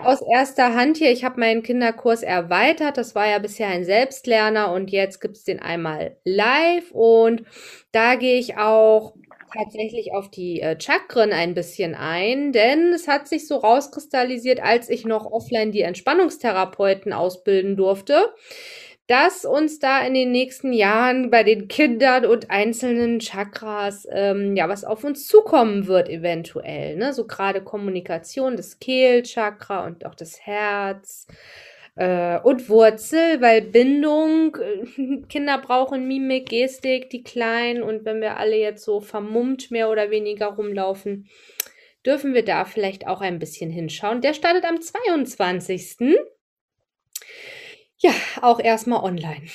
Aus 0.00 0.20
erster 0.20 0.74
Hand 0.74 0.96
hier, 0.96 1.12
ich 1.12 1.22
habe 1.22 1.38
meinen 1.38 1.62
Kinderkurs 1.62 2.24
erweitert. 2.24 2.96
Das 2.96 3.14
war 3.14 3.28
ja 3.28 3.38
bisher 3.38 3.68
ein 3.68 3.84
Selbstlerner 3.84 4.72
und 4.72 4.90
jetzt 4.90 5.20
gibt's 5.20 5.44
den 5.44 5.60
einmal 5.60 6.16
live 6.24 6.90
und 6.90 7.44
da 7.92 8.16
gehe 8.16 8.38
ich 8.38 8.56
auch 8.56 9.14
tatsächlich 9.56 10.12
auf 10.14 10.30
die 10.30 10.60
äh, 10.60 10.78
Chakren 10.80 11.32
ein 11.32 11.54
bisschen 11.54 11.94
ein, 11.94 12.52
denn 12.52 12.92
es 12.92 13.08
hat 13.08 13.28
sich 13.28 13.46
so 13.46 13.56
rauskristallisiert, 13.56 14.60
als 14.62 14.88
ich 14.90 15.04
noch 15.04 15.26
offline 15.26 15.72
die 15.72 15.82
Entspannungstherapeuten 15.82 17.12
ausbilden 17.12 17.76
durfte, 17.76 18.32
dass 19.08 19.44
uns 19.44 19.78
da 19.78 20.00
in 20.06 20.14
den 20.14 20.30
nächsten 20.32 20.72
Jahren 20.72 21.30
bei 21.30 21.42
den 21.42 21.68
Kindern 21.68 22.24
und 22.26 22.50
einzelnen 22.50 23.20
Chakras 23.20 24.06
ähm, 24.10 24.56
ja 24.56 24.68
was 24.68 24.84
auf 24.84 25.04
uns 25.04 25.26
zukommen 25.26 25.86
wird 25.86 26.08
eventuell, 26.08 26.96
ne? 26.96 27.12
So 27.12 27.26
gerade 27.26 27.62
Kommunikation, 27.62 28.56
das 28.56 28.78
Kehlchakra 28.78 29.84
und 29.86 30.06
auch 30.06 30.14
das 30.14 30.40
Herz. 30.46 31.26
Äh, 31.94 32.40
und 32.40 32.68
Wurzel, 32.68 33.40
weil 33.42 33.60
Bindung, 33.62 34.56
äh, 34.56 35.22
Kinder 35.28 35.58
brauchen 35.58 36.08
Mimik, 36.08 36.48
Gestik, 36.48 37.10
die 37.10 37.22
Kleinen. 37.22 37.82
Und 37.82 38.04
wenn 38.04 38.20
wir 38.20 38.38
alle 38.38 38.56
jetzt 38.56 38.84
so 38.84 39.00
vermummt 39.00 39.70
mehr 39.70 39.90
oder 39.90 40.10
weniger 40.10 40.46
rumlaufen, 40.46 41.28
dürfen 42.06 42.34
wir 42.34 42.44
da 42.44 42.64
vielleicht 42.64 43.06
auch 43.06 43.20
ein 43.20 43.38
bisschen 43.38 43.70
hinschauen. 43.70 44.20
Der 44.20 44.34
startet 44.34 44.64
am 44.64 44.80
22. 44.80 46.18
Ja, 47.98 48.10
auch 48.40 48.58
erstmal 48.58 49.04
online. 49.04 49.46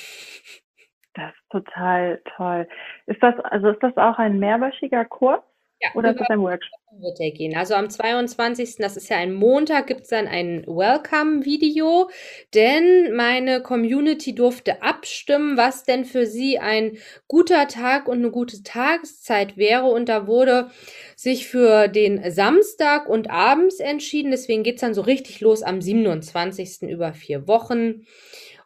Das 1.14 1.32
ist 1.34 1.50
total 1.50 2.22
toll. 2.36 2.68
Ist 3.06 3.22
das, 3.22 3.34
also 3.40 3.70
ist 3.70 3.82
das 3.82 3.96
auch 3.96 4.18
ein 4.18 4.38
mehrwöchiger 4.38 5.04
Kurs 5.04 5.42
Ja, 5.80 5.90
oder 5.94 6.10
ist 6.10 6.20
das 6.20 6.30
ein 6.30 6.40
Workshop? 6.40 6.78
wird 7.00 7.18
der 7.18 7.30
gehen. 7.30 7.56
Also 7.56 7.74
am 7.74 7.90
22., 7.90 8.76
das 8.78 8.96
ist 8.96 9.08
ja 9.08 9.16
ein 9.16 9.32
Montag, 9.32 9.86
gibt 9.86 10.02
es 10.02 10.08
dann 10.08 10.26
ein 10.26 10.64
Welcome-Video, 10.66 12.10
denn 12.54 13.14
meine 13.14 13.62
Community 13.62 14.34
durfte 14.34 14.82
abstimmen, 14.82 15.56
was 15.56 15.84
denn 15.84 16.04
für 16.04 16.26
sie 16.26 16.58
ein 16.58 16.98
guter 17.26 17.68
Tag 17.68 18.08
und 18.08 18.18
eine 18.18 18.30
gute 18.30 18.62
Tageszeit 18.62 19.56
wäre. 19.56 19.86
Und 19.86 20.08
da 20.08 20.26
wurde 20.26 20.70
sich 21.16 21.46
für 21.46 21.88
den 21.88 22.30
Samstag 22.30 23.08
und 23.08 23.30
abends 23.30 23.80
entschieden. 23.80 24.30
Deswegen 24.30 24.62
geht's 24.62 24.80
dann 24.80 24.94
so 24.94 25.02
richtig 25.02 25.40
los 25.40 25.62
am 25.62 25.80
27. 25.80 26.82
über 26.82 27.12
vier 27.12 27.46
Wochen. 27.48 28.06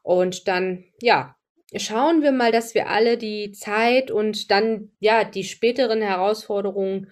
Und 0.03 0.49
dann, 0.49 0.85
ja, 1.01 1.37
schauen 1.77 2.23
wir 2.23 2.33
mal, 2.33 2.53
dass 2.53 2.75
wir 2.75 2.89
alle 2.89 3.17
die 3.19 3.53
Zeit 3.53 4.11
und 4.11 4.51
dann, 4.51 4.91
ja, 5.01 5.25
die 5.25 5.45
späteren 5.45 6.01
Herausforderungen 6.03 7.11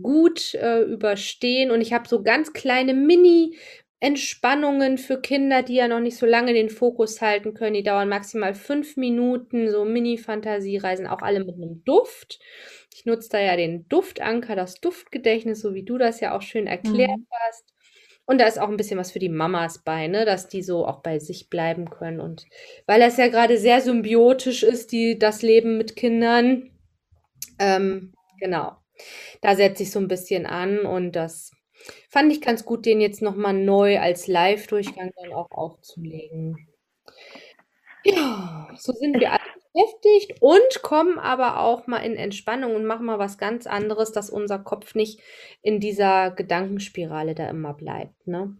gut 0.00 0.54
äh, 0.54 0.82
überstehen. 0.82 1.70
Und 1.70 1.80
ich 1.80 1.92
habe 1.92 2.08
so 2.08 2.22
ganz 2.22 2.52
kleine 2.52 2.94
Mini-Entspannungen 2.94 4.98
für 4.98 5.20
Kinder, 5.20 5.62
die 5.62 5.74
ja 5.76 5.88
noch 5.88 6.00
nicht 6.00 6.16
so 6.18 6.26
lange 6.26 6.52
den 6.52 6.70
Fokus 6.70 7.20
halten 7.20 7.54
können. 7.54 7.74
Die 7.74 7.82
dauern 7.82 8.08
maximal 8.08 8.54
fünf 8.54 8.96
Minuten, 8.96 9.70
so 9.70 9.84
Mini-Fantasiereisen, 9.84 11.06
auch 11.06 11.22
alle 11.22 11.44
mit 11.44 11.54
einem 11.56 11.82
Duft. 11.84 12.38
Ich 12.94 13.04
nutze 13.06 13.28
da 13.30 13.40
ja 13.40 13.56
den 13.56 13.88
Duftanker, 13.88 14.56
das 14.56 14.80
Duftgedächtnis, 14.80 15.60
so 15.60 15.74
wie 15.74 15.84
du 15.84 15.98
das 15.98 16.20
ja 16.20 16.36
auch 16.36 16.42
schön 16.42 16.66
erklärt 16.66 17.10
Mhm. 17.10 17.26
hast. 17.30 17.72
Und 18.26 18.40
da 18.40 18.46
ist 18.46 18.58
auch 18.60 18.68
ein 18.68 18.76
bisschen 18.76 18.98
was 18.98 19.12
für 19.12 19.20
die 19.20 19.28
Mamas 19.28 19.78
bei, 19.78 20.08
ne, 20.08 20.24
dass 20.24 20.48
die 20.48 20.62
so 20.62 20.86
auch 20.86 21.00
bei 21.00 21.18
sich 21.20 21.48
bleiben 21.48 21.88
können. 21.88 22.20
Und 22.20 22.46
weil 22.86 23.00
das 23.00 23.16
ja 23.16 23.28
gerade 23.28 23.56
sehr 23.56 23.80
symbiotisch 23.80 24.64
ist, 24.64 24.92
die, 24.92 25.18
das 25.18 25.42
Leben 25.42 25.78
mit 25.78 25.96
Kindern. 25.96 26.70
Ähm, 27.58 28.12
genau. 28.40 28.76
Da 29.42 29.54
setze 29.54 29.84
ich 29.84 29.90
so 29.90 30.00
ein 30.00 30.08
bisschen 30.08 30.46
an 30.46 30.80
und 30.80 31.12
das 31.12 31.52
fand 32.08 32.32
ich 32.32 32.40
ganz 32.40 32.64
gut, 32.64 32.86
den 32.86 33.00
jetzt 33.00 33.22
nochmal 33.22 33.52
neu 33.54 34.00
als 34.00 34.26
Live-Durchgang 34.26 35.12
dann 35.16 35.32
auch 35.32 35.50
aufzulegen. 35.50 36.56
Ja, 38.04 38.68
so 38.76 38.92
sind 38.92 39.18
wir 39.20 39.32
alle 39.32 39.45
beschäftigt 39.76 40.40
und 40.40 40.82
kommen 40.82 41.18
aber 41.18 41.60
auch 41.60 41.86
mal 41.86 41.98
in 41.98 42.16
Entspannung 42.16 42.74
und 42.74 42.86
machen 42.86 43.06
mal 43.06 43.18
was 43.18 43.38
ganz 43.38 43.66
anderes, 43.66 44.12
dass 44.12 44.30
unser 44.30 44.58
Kopf 44.58 44.94
nicht 44.94 45.20
in 45.62 45.80
dieser 45.80 46.30
Gedankenspirale 46.30 47.34
da 47.34 47.48
immer 47.48 47.74
bleibt, 47.74 48.26
ne? 48.26 48.56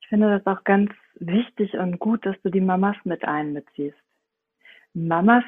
Ich 0.00 0.08
finde 0.08 0.38
das 0.38 0.46
auch 0.46 0.62
ganz 0.62 0.92
wichtig 1.16 1.74
und 1.74 1.98
gut, 1.98 2.24
dass 2.24 2.40
du 2.42 2.50
die 2.50 2.60
Mamas 2.60 2.96
mit 3.04 3.24
einbeziehst. 3.24 3.98
Mamas 4.94 5.44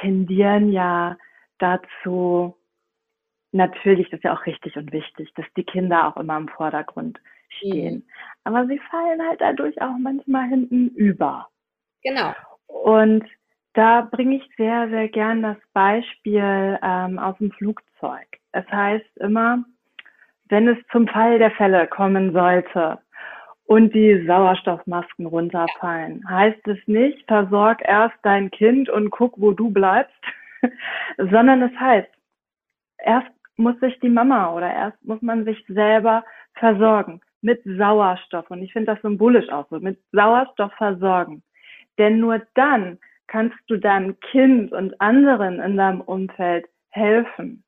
tendieren 0.00 0.70
ja 0.70 1.18
dazu, 1.58 2.56
natürlich, 3.52 4.08
das 4.10 4.18
ist 4.18 4.24
ja 4.24 4.36
auch 4.36 4.46
richtig 4.46 4.76
und 4.76 4.92
wichtig, 4.92 5.32
dass 5.34 5.46
die 5.56 5.64
Kinder 5.64 6.06
auch 6.06 6.16
immer 6.16 6.36
im 6.36 6.48
Vordergrund 6.48 7.18
stehen. 7.58 7.94
Mhm. 7.94 8.04
Aber 8.44 8.66
sie 8.66 8.78
fallen 8.90 9.20
halt 9.26 9.40
dadurch 9.40 9.80
auch 9.80 9.96
manchmal 9.98 10.48
hinten 10.48 10.88
über. 10.90 11.48
Genau. 12.02 12.34
Und 12.66 13.24
da 13.74 14.08
bringe 14.10 14.36
ich 14.36 14.50
sehr, 14.56 14.88
sehr 14.88 15.08
gern 15.08 15.42
das 15.42 15.58
Beispiel 15.72 16.78
ähm, 16.82 17.18
aus 17.18 17.36
dem 17.38 17.50
Flugzeug. 17.52 18.26
Es 18.52 18.66
heißt 18.70 19.18
immer, 19.18 19.64
wenn 20.48 20.68
es 20.68 20.78
zum 20.92 21.06
Fall 21.08 21.38
der 21.38 21.50
Fälle 21.50 21.86
kommen 21.86 22.32
sollte 22.32 22.98
und 23.66 23.94
die 23.94 24.24
Sauerstoffmasken 24.26 25.26
runterfallen, 25.26 26.24
heißt 26.28 26.66
es 26.68 26.78
nicht, 26.86 27.26
versorg 27.26 27.82
erst 27.84 28.16
dein 28.22 28.50
Kind 28.50 28.88
und 28.88 29.10
guck, 29.10 29.34
wo 29.36 29.52
du 29.52 29.70
bleibst, 29.70 30.14
sondern 31.18 31.62
es 31.62 31.78
heißt, 31.78 32.08
erst 32.98 33.28
muss 33.56 33.78
sich 33.80 33.98
die 34.00 34.08
Mama 34.08 34.52
oder 34.54 34.72
erst 34.72 35.02
muss 35.04 35.20
man 35.22 35.44
sich 35.44 35.62
selber 35.68 36.24
versorgen 36.54 37.20
mit 37.40 37.62
Sauerstoff. 37.64 38.50
Und 38.50 38.62
ich 38.62 38.72
finde 38.72 38.94
das 38.94 39.02
symbolisch 39.02 39.48
auch 39.50 39.66
so, 39.70 39.80
mit 39.80 39.98
Sauerstoff 40.12 40.72
versorgen. 40.74 41.42
Denn 41.98 42.20
nur 42.20 42.42
dann 42.54 42.98
kannst 43.26 43.58
du 43.68 43.76
deinem 43.76 44.18
Kind 44.20 44.72
und 44.72 45.00
anderen 45.00 45.60
in 45.60 45.76
deinem 45.76 46.00
Umfeld 46.00 46.66
helfen. 46.90 47.64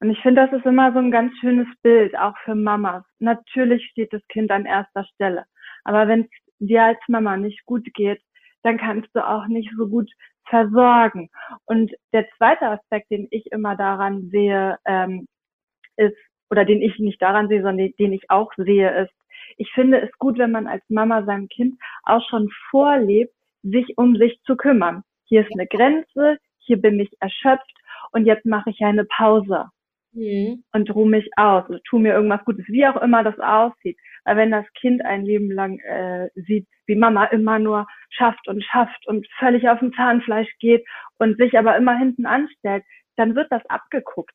Und 0.00 0.10
ich 0.10 0.20
finde, 0.20 0.46
das 0.46 0.58
ist 0.58 0.66
immer 0.66 0.92
so 0.92 0.98
ein 0.98 1.10
ganz 1.10 1.32
schönes 1.38 1.68
Bild, 1.82 2.16
auch 2.18 2.36
für 2.44 2.54
Mamas. 2.54 3.04
Natürlich 3.20 3.86
steht 3.86 4.12
das 4.12 4.26
Kind 4.28 4.50
an 4.50 4.66
erster 4.66 5.04
Stelle. 5.04 5.44
Aber 5.84 6.08
wenn 6.08 6.22
es 6.22 6.28
dir 6.58 6.82
als 6.84 6.98
Mama 7.08 7.36
nicht 7.36 7.64
gut 7.66 7.86
geht, 7.94 8.20
dann 8.62 8.78
kannst 8.78 9.08
du 9.14 9.26
auch 9.26 9.46
nicht 9.46 9.70
so 9.76 9.88
gut 9.88 10.10
versorgen. 10.48 11.30
Und 11.66 11.92
der 12.12 12.26
zweite 12.36 12.66
Aspekt, 12.66 13.10
den 13.10 13.28
ich 13.30 13.50
immer 13.52 13.76
daran 13.76 14.28
sehe, 14.30 14.78
ähm, 14.86 15.26
ist, 15.96 16.16
oder 16.50 16.64
den 16.64 16.82
ich 16.82 16.98
nicht 16.98 17.20
daran 17.22 17.48
sehe, 17.48 17.62
sondern 17.62 17.92
den 17.98 18.12
ich 18.12 18.30
auch 18.30 18.52
sehe, 18.56 19.04
ist, 19.04 19.12
ich 19.58 19.70
finde 19.72 20.00
es 20.00 20.10
gut, 20.18 20.38
wenn 20.38 20.50
man 20.50 20.66
als 20.66 20.82
Mama 20.88 21.24
seinem 21.24 21.48
Kind 21.48 21.78
auch 22.04 22.22
schon 22.28 22.50
vorlebt, 22.70 23.34
sich 23.62 23.96
um 23.96 24.16
sich 24.16 24.40
zu 24.44 24.56
kümmern. 24.56 25.02
Hier 25.24 25.42
ist 25.42 25.52
eine 25.52 25.66
Grenze, 25.66 26.38
hier 26.58 26.80
bin 26.80 27.00
ich 27.00 27.10
erschöpft 27.20 27.76
und 28.12 28.26
jetzt 28.26 28.44
mache 28.44 28.70
ich 28.70 28.80
eine 28.80 29.04
Pause 29.04 29.66
mhm. 30.12 30.64
und 30.72 30.94
ruhe 30.94 31.08
mich 31.08 31.28
aus, 31.36 31.64
also 31.64 31.78
tu 31.88 31.98
mir 31.98 32.14
irgendwas 32.14 32.44
Gutes, 32.44 32.64
wie 32.68 32.86
auch 32.86 33.00
immer 33.00 33.24
das 33.24 33.38
aussieht. 33.38 33.98
Weil 34.24 34.36
wenn 34.36 34.50
das 34.50 34.66
Kind 34.74 35.04
ein 35.04 35.24
Leben 35.24 35.50
lang 35.50 35.78
äh, 35.80 36.28
sieht, 36.34 36.68
wie 36.86 36.94
Mama 36.94 37.24
immer 37.26 37.58
nur 37.58 37.86
schafft 38.10 38.46
und 38.48 38.62
schafft 38.62 39.06
und 39.06 39.26
völlig 39.38 39.68
auf 39.68 39.80
dem 39.80 39.92
Zahnfleisch 39.94 40.50
geht 40.60 40.86
und 41.18 41.38
sich 41.38 41.58
aber 41.58 41.76
immer 41.76 41.96
hinten 41.98 42.26
anstellt, 42.26 42.84
dann 43.16 43.34
wird 43.34 43.50
das 43.50 43.64
abgeguckt. 43.66 44.34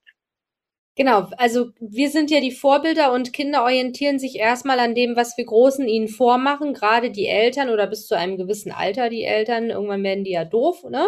Genau, 0.98 1.28
also 1.38 1.68
wir 1.80 2.10
sind 2.10 2.32
ja 2.32 2.42
die 2.42 2.52
Vorbilder 2.52 3.14
und 3.14 3.32
Kinder 3.32 3.62
orientieren 3.64 4.18
sich 4.18 4.36
erstmal 4.38 4.80
an 4.80 4.96
dem, 4.96 5.16
was 5.16 5.38
wir 5.38 5.46
Großen 5.46 5.88
ihnen 5.88 6.08
vormachen, 6.08 6.74
gerade 6.74 7.12
die 7.12 7.28
Eltern 7.28 7.70
oder 7.70 7.86
bis 7.86 8.08
zu 8.08 8.16
einem 8.18 8.36
gewissen 8.36 8.72
Alter 8.72 9.08
die 9.10 9.24
Eltern. 9.24 9.70
Irgendwann 9.70 10.02
werden 10.04 10.24
die 10.24 10.32
ja 10.32 10.44
doof, 10.44 10.84
ne? 10.90 11.08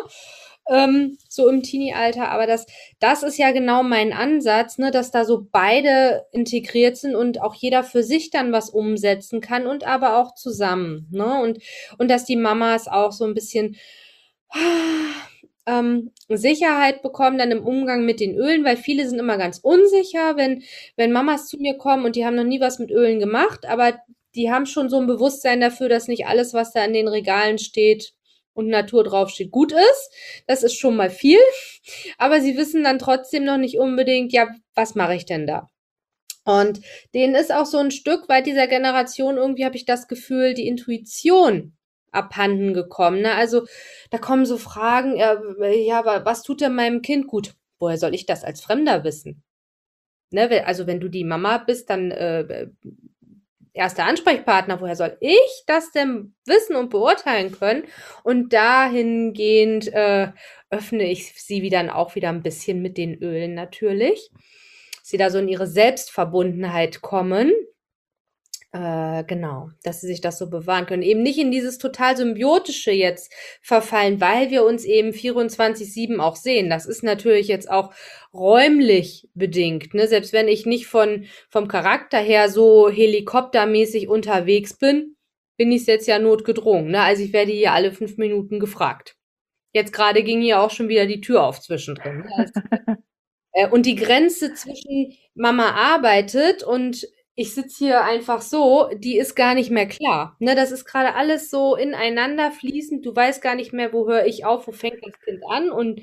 Ähm, 0.70 1.18
so 1.28 1.50
im 1.50 1.64
Teenie-Alter. 1.64 2.30
Aber 2.30 2.46
das, 2.46 2.68
das 3.00 3.24
ist 3.24 3.40
ja 3.40 3.52
genau 3.52 3.82
mein 3.82 4.14
Ansatz, 4.14 4.78
ne, 4.78 4.92
dass 4.92 5.10
da 5.10 5.26
so 5.26 5.48
beide 5.52 6.26
integriert 6.32 6.96
sind 6.98 7.16
und 7.16 7.42
auch 7.42 7.56
jeder 7.56 7.84
für 7.84 8.04
sich 8.04 8.30
dann 8.30 8.52
was 8.52 8.70
umsetzen 8.70 9.42
kann 9.42 9.66
und 9.66 9.88
aber 9.88 10.18
auch 10.18 10.36
zusammen, 10.36 11.08
ne? 11.12 11.42
Und, 11.42 11.58
und 11.98 12.12
dass 12.12 12.26
die 12.26 12.36
Mamas 12.36 12.88
auch 12.88 13.12
so 13.12 13.26
ein 13.26 13.34
bisschen 13.34 13.76
ähm, 15.70 16.12
Sicherheit 16.28 17.02
bekommen 17.02 17.38
dann 17.38 17.52
im 17.52 17.66
Umgang 17.66 18.06
mit 18.06 18.20
den 18.20 18.36
Ölen, 18.36 18.66
weil 18.66 18.78
viele 18.78 19.08
sind 19.08 19.20
immer 19.20 19.38
ganz 19.38 19.60
unsicher, 19.60 20.36
wenn, 20.36 20.64
wenn 20.96 21.12
Mamas 21.12 21.48
zu 21.48 21.58
mir 21.58 21.78
kommen 21.78 22.06
und 22.06 22.16
die 22.16 22.26
haben 22.26 22.36
noch 22.36 22.44
nie 22.44 22.60
was 22.60 22.80
mit 22.80 22.92
Ölen 22.92 23.20
gemacht, 23.20 23.66
aber 23.68 24.00
die 24.36 24.52
haben 24.52 24.66
schon 24.66 24.90
so 24.90 25.00
ein 25.00 25.08
Bewusstsein 25.08 25.62
dafür, 25.62 25.90
dass 25.90 26.08
nicht 26.08 26.28
alles, 26.28 26.54
was 26.54 26.72
da 26.72 26.84
in 26.84 26.94
den 26.94 27.08
Regalen 27.08 27.58
steht 27.58 28.14
und 28.54 28.68
Natur 28.68 29.04
draufsteht, 29.04 29.52
gut 29.52 29.72
ist. 29.72 30.44
Das 30.48 30.64
ist 30.64 30.76
schon 30.76 30.96
mal 30.96 31.10
viel. 31.10 31.40
Aber 32.18 32.42
sie 32.42 32.58
wissen 32.58 32.84
dann 32.84 33.00
trotzdem 33.00 33.44
noch 33.44 33.58
nicht 33.58 33.80
unbedingt, 33.80 34.34
ja, 34.34 34.48
was 34.76 34.96
mache 34.96 35.16
ich 35.16 35.26
denn 35.26 35.48
da? 35.48 35.68
Und 36.46 36.82
denen 37.14 37.36
ist 37.36 37.54
auch 37.54 37.66
so 37.66 37.78
ein 37.78 37.92
Stück 37.92 38.28
weit 38.30 38.46
dieser 38.46 38.68
Generation 38.68 39.38
irgendwie, 39.38 39.66
habe 39.66 39.76
ich 39.76 39.86
das 39.86 40.08
Gefühl, 40.08 40.54
die 40.54 40.68
Intuition 40.68 41.78
abhanden 42.12 42.74
gekommen. 42.74 43.22
Ne? 43.22 43.34
Also 43.34 43.66
da 44.10 44.18
kommen 44.18 44.46
so 44.46 44.58
Fragen, 44.58 45.18
äh, 45.18 45.76
ja, 45.78 46.04
was 46.26 46.44
tut 46.44 46.62
denn 46.62 46.76
meinem 46.76 47.02
Kind 47.02 47.28
gut? 47.28 47.56
Woher 47.80 47.98
soll 47.98 48.14
ich 48.14 48.26
das 48.26 48.44
als 48.44 48.62
Fremder 48.62 49.04
wissen? 49.04 49.44
Ne? 50.32 50.66
Also 50.66 50.88
wenn 50.88 51.00
du 51.00 51.10
die 51.10 51.24
Mama 51.24 51.58
bist, 51.60 51.90
dann 51.90 52.12
äh, 52.12 52.68
erster 53.74 54.06
Ansprechpartner, 54.06 54.82
woher 54.82 54.96
soll 54.96 55.18
ich 55.22 55.64
das 55.66 55.92
denn 55.92 56.34
wissen 56.46 56.76
und 56.76 56.90
beurteilen 56.90 57.52
können? 57.52 57.84
Und 58.24 58.54
dahingehend 58.54 59.92
äh, 59.94 60.32
öffne 60.70 61.04
ich 61.10 61.42
sie 61.42 61.62
wieder 61.62 61.80
dann 61.80 61.90
auch 61.90 62.16
wieder 62.16 62.30
ein 62.30 62.44
bisschen 62.44 62.82
mit 62.82 62.98
den 62.98 63.16
Ölen 63.16 63.54
natürlich. 63.54 64.32
Sie 65.02 65.18
da 65.18 65.30
so 65.30 65.40
in 65.40 65.48
ihre 65.48 65.66
Selbstverbundenheit 65.66 67.02
kommen. 67.02 67.52
Äh, 68.72 69.24
genau, 69.24 69.72
dass 69.82 70.02
sie 70.02 70.08
sich 70.08 70.22
das 70.22 70.38
so 70.38 70.48
bewahren 70.48 70.86
können. 70.86 71.02
Eben 71.02 71.24
nicht 71.24 71.40
in 71.40 71.50
dieses 71.50 71.80
total 71.80 72.16
symbiotische 72.16 72.92
jetzt 72.92 73.34
verfallen, 73.64 74.22
weil 74.22 74.52
wir 74.52 74.64
uns 74.64 74.86
eben 74.86 75.10
24-7 75.10 76.20
auch 76.20 76.36
sehen. 76.36 76.70
Das 76.70 76.86
ist 76.86 77.02
natürlich 77.02 77.48
jetzt 77.48 77.70
auch 77.72 77.92
räumlich 78.32 79.28
bedingt. 79.34 79.96
Ne? 79.96 80.08
Selbst 80.08 80.34
wenn 80.34 80.48
ich 80.48 80.68
nicht 80.68 80.86
von, 80.86 81.26
vom 81.50 81.68
Charakter 81.68 82.20
her 82.20 82.48
so 82.48 82.90
helikoptermäßig 82.90 84.08
unterwegs 84.08 84.78
bin, 84.78 85.16
bin 85.58 85.72
ich 85.72 85.88
jetzt 85.88 86.08
ja 86.08 86.20
notgedrungen. 86.20 86.92
Ne? 86.92 87.02
Also 87.02 87.24
ich 87.24 87.34
werde 87.34 87.52
hier 87.52 87.74
alle 87.74 87.92
fünf 87.92 88.18
Minuten 88.18 88.60
gefragt. 88.60 89.16
Jetzt 89.74 89.94
gerade 89.94 90.24
ging 90.24 90.42
hier 90.42 90.62
auch 90.62 90.70
schon 90.70 90.90
wieder 90.90 91.08
die 91.08 91.22
Tür 91.22 91.44
auf 91.44 91.60
zwischendrin. 91.60 92.20
Ne? 92.20 92.30
Also, 92.38 92.54
äh, 93.54 93.68
und 93.68 93.88
die 93.88 93.96
Grenze 93.96 94.54
zwischen 94.54 95.18
Mama 95.34 95.72
arbeitet 95.72 96.62
und 96.62 97.08
ich 97.40 97.54
sitze 97.56 97.86
hier 97.86 98.04
einfach 98.04 98.42
so, 98.42 98.90
die 98.94 99.18
ist 99.18 99.34
gar 99.34 99.54
nicht 99.56 99.72
mehr 99.72 99.88
klar. 99.88 100.36
Ne, 100.40 100.56
das 100.56 100.72
ist 100.72 100.84
gerade 100.84 101.16
alles 101.16 101.50
so 101.50 101.78
ineinander 101.78 102.52
fließend. 102.52 103.06
Du 103.06 103.16
weißt 103.16 103.42
gar 103.42 103.56
nicht 103.56 103.72
mehr, 103.72 103.94
wo 103.94 104.10
höre 104.10 104.26
ich 104.26 104.44
auf, 104.44 104.68
wo 104.68 104.74
fängt 104.74 105.00
das 105.06 105.18
Kind 105.22 105.42
an 105.50 105.72
und 105.72 106.02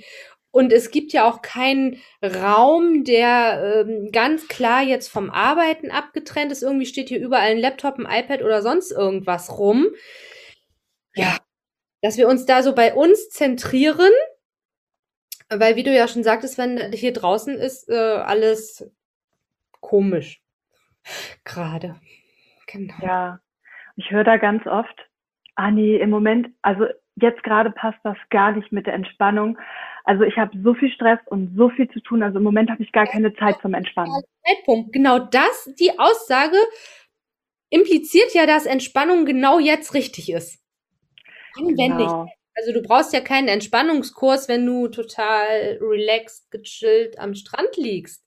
und 0.51 0.73
es 0.73 0.91
gibt 0.91 1.13
ja 1.13 1.29
auch 1.29 1.43
keinen 1.43 2.01
Raum, 2.23 3.05
der 3.05 3.85
ähm, 3.87 4.09
ganz 4.13 4.49
klar 4.49 4.83
jetzt 4.83 5.09
vom 5.09 5.29
Arbeiten 5.29 5.91
abgetrennt 5.91 6.53
ist. 6.53 6.63
Irgendwie 6.63 6.87
steht 6.87 7.11
hier 7.11 7.21
überall 7.21 7.51
ein 7.51 7.59
Laptop, 7.59 7.99
ein 7.99 8.07
iPad 8.07 8.43
oder 8.43 8.63
sonst 8.63 8.91
irgendwas 8.91 9.59
rum. 9.59 9.89
Ja, 11.15 11.37
dass 12.01 12.17
wir 12.17 12.29
uns 12.29 12.47
da 12.47 12.63
so 12.63 12.75
bei 12.75 12.95
uns 12.95 13.29
zentrieren, 13.29 14.13
weil 15.51 15.77
wie 15.77 15.83
du 15.83 15.95
ja 15.95 16.09
schon 16.09 16.25
sagtest, 16.25 16.57
wenn 16.57 16.93
hier 16.93 17.13
draußen 17.13 17.59
ist 17.59 17.91
äh, 17.91 17.95
alles 17.95 18.91
komisch 19.81 20.41
gerade. 21.45 21.97
Genau. 22.67 22.95
Ja, 23.03 23.41
ich 23.97 24.11
höre 24.11 24.25
da 24.25 24.37
ganz 24.37 24.67
oft, 24.67 25.09
ah 25.55 25.71
nee, 25.71 25.97
im 25.97 26.11
Moment, 26.11 26.49
also 26.63 26.87
jetzt 27.17 27.43
gerade 27.43 27.71
passt 27.71 27.99
das 28.05 28.17
gar 28.31 28.53
nicht 28.53 28.73
mit 28.73 28.87
der 28.87 28.95
Entspannung. 28.95 29.59
Also 30.05 30.23
ich 30.23 30.37
habe 30.37 30.57
so 30.63 30.75
viel 30.75 30.91
Stress 30.91 31.19
und 31.27 31.57
so 31.57 31.71
viel 31.71 31.89
zu 31.91 32.01
tun, 32.01 32.23
also 32.23 32.39
im 32.39 32.45
Moment 32.45 32.71
habe 32.71 32.83
ich 32.83 32.93
gar 32.93 33.07
keine 33.07 33.35
Zeit 33.35 33.57
zum 33.63 33.75
Entspannen. 33.75 34.13
Zeitpunkt. 34.47 34.93
Genau 34.93 35.19
das, 35.19 35.71
die 35.79 35.99
Aussage 35.99 36.57
impliziert 37.71 38.33
ja, 38.35 38.47
dass 38.47 38.67
Entspannung 38.67 39.25
genau 39.25 39.59
jetzt 39.59 39.95
richtig 39.95 40.31
ist. 40.31 40.63
Anwendig. 41.57 42.07
Genau. 42.07 42.31
Also 42.55 42.73
du 42.73 42.83
brauchst 42.83 43.13
ja 43.13 43.21
keinen 43.21 43.49
Entspannungskurs, 43.49 44.49
wenn 44.49 44.65
du 44.65 44.89
total 44.89 45.79
relaxed, 45.81 46.51
gechillt 46.51 47.19
am 47.19 47.35
Strand 47.35 47.77
liegst. 47.77 48.26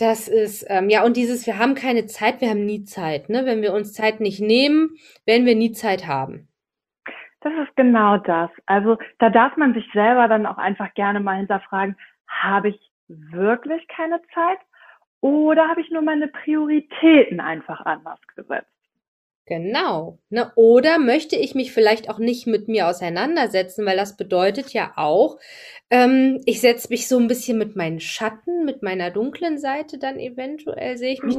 Das 0.00 0.28
ist, 0.28 0.64
ähm, 0.70 0.88
ja, 0.88 1.04
und 1.04 1.16
dieses, 1.16 1.46
wir 1.46 1.58
haben 1.58 1.74
keine 1.74 2.06
Zeit, 2.06 2.40
wir 2.40 2.48
haben 2.48 2.64
nie 2.64 2.84
Zeit. 2.84 3.28
Ne? 3.28 3.44
Wenn 3.44 3.60
wir 3.60 3.74
uns 3.74 3.92
Zeit 3.92 4.20
nicht 4.20 4.40
nehmen, 4.40 4.96
werden 5.26 5.44
wir 5.44 5.54
nie 5.54 5.72
Zeit 5.72 6.06
haben. 6.06 6.48
Das 7.42 7.52
ist 7.54 7.76
genau 7.76 8.16
das. 8.18 8.50
Also 8.66 8.96
da 9.18 9.28
darf 9.28 9.56
man 9.58 9.74
sich 9.74 9.84
selber 9.92 10.26
dann 10.28 10.46
auch 10.46 10.58
einfach 10.58 10.94
gerne 10.94 11.20
mal 11.20 11.36
hinterfragen, 11.36 11.96
habe 12.26 12.70
ich 12.70 12.92
wirklich 13.08 13.86
keine 13.88 14.20
Zeit 14.34 14.58
Oder 15.20 15.68
habe 15.68 15.82
ich 15.82 15.90
nur 15.90 16.02
meine 16.02 16.28
Prioritäten 16.28 17.40
einfach 17.40 17.80
anders 17.84 18.20
gesetzt? 18.36 18.72
Genau. 19.50 20.16
Ne? 20.28 20.52
Oder 20.54 21.00
möchte 21.00 21.34
ich 21.34 21.56
mich 21.56 21.72
vielleicht 21.72 22.08
auch 22.08 22.20
nicht 22.20 22.46
mit 22.46 22.68
mir 22.68 22.86
auseinandersetzen, 22.86 23.84
weil 23.84 23.96
das 23.96 24.16
bedeutet 24.16 24.72
ja 24.72 24.92
auch, 24.94 25.40
ähm, 25.90 26.40
ich 26.46 26.60
setze 26.60 26.86
mich 26.90 27.08
so 27.08 27.18
ein 27.18 27.26
bisschen 27.26 27.58
mit 27.58 27.74
meinen 27.74 27.98
Schatten, 27.98 28.64
mit 28.64 28.84
meiner 28.84 29.10
dunklen 29.10 29.58
Seite 29.58 29.98
dann 29.98 30.20
eventuell, 30.20 30.96
sehe 30.96 31.14
ich 31.14 31.22
mich. 31.24 31.36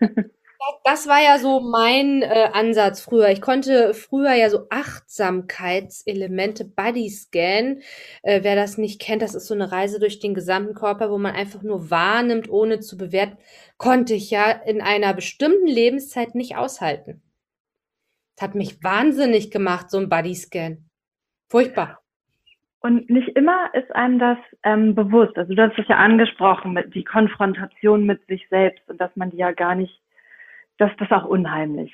Das 0.84 1.06
war 1.08 1.22
ja 1.22 1.38
so 1.38 1.60
mein 1.60 2.22
äh, 2.22 2.50
Ansatz 2.52 3.00
früher. 3.00 3.28
Ich 3.30 3.40
konnte 3.40 3.94
früher 3.94 4.34
ja 4.34 4.50
so 4.50 4.66
Achtsamkeitselemente, 4.70 6.64
Bodyscan. 6.64 7.80
Äh, 8.22 8.42
wer 8.42 8.56
das 8.56 8.78
nicht 8.78 9.00
kennt, 9.00 9.22
das 9.22 9.34
ist 9.34 9.46
so 9.46 9.54
eine 9.54 9.70
Reise 9.72 9.98
durch 10.00 10.20
den 10.20 10.34
gesamten 10.34 10.74
Körper, 10.74 11.10
wo 11.10 11.18
man 11.18 11.34
einfach 11.34 11.62
nur 11.62 11.90
wahrnimmt, 11.90 12.50
ohne 12.50 12.80
zu 12.80 12.96
bewerten, 12.96 13.38
konnte 13.76 14.14
ich 14.14 14.30
ja 14.30 14.50
in 14.50 14.80
einer 14.80 15.14
bestimmten 15.14 15.66
Lebenszeit 15.66 16.34
nicht 16.34 16.56
aushalten. 16.56 17.22
Das 18.36 18.48
hat 18.48 18.54
mich 18.54 18.82
wahnsinnig 18.82 19.50
gemacht, 19.50 19.90
so 19.90 19.98
ein 19.98 20.08
Bodyscan. 20.08 20.88
Furchtbar. 21.48 22.00
Und 22.80 23.08
nicht 23.08 23.28
immer 23.36 23.72
ist 23.74 23.94
einem 23.94 24.18
das 24.18 24.38
ähm, 24.64 24.96
bewusst. 24.96 25.36
Also 25.36 25.54
du 25.54 25.62
hast 25.62 25.78
es 25.78 25.86
ja 25.86 25.96
angesprochen, 25.96 26.72
mit 26.72 26.94
die 26.94 27.04
Konfrontation 27.04 28.04
mit 28.04 28.26
sich 28.26 28.48
selbst 28.48 28.88
und 28.88 29.00
dass 29.00 29.14
man 29.14 29.30
die 29.30 29.36
ja 29.36 29.52
gar 29.52 29.76
nicht 29.76 30.01
dass 30.78 30.90
das 30.98 31.10
auch 31.10 31.24
unheimlich 31.24 31.92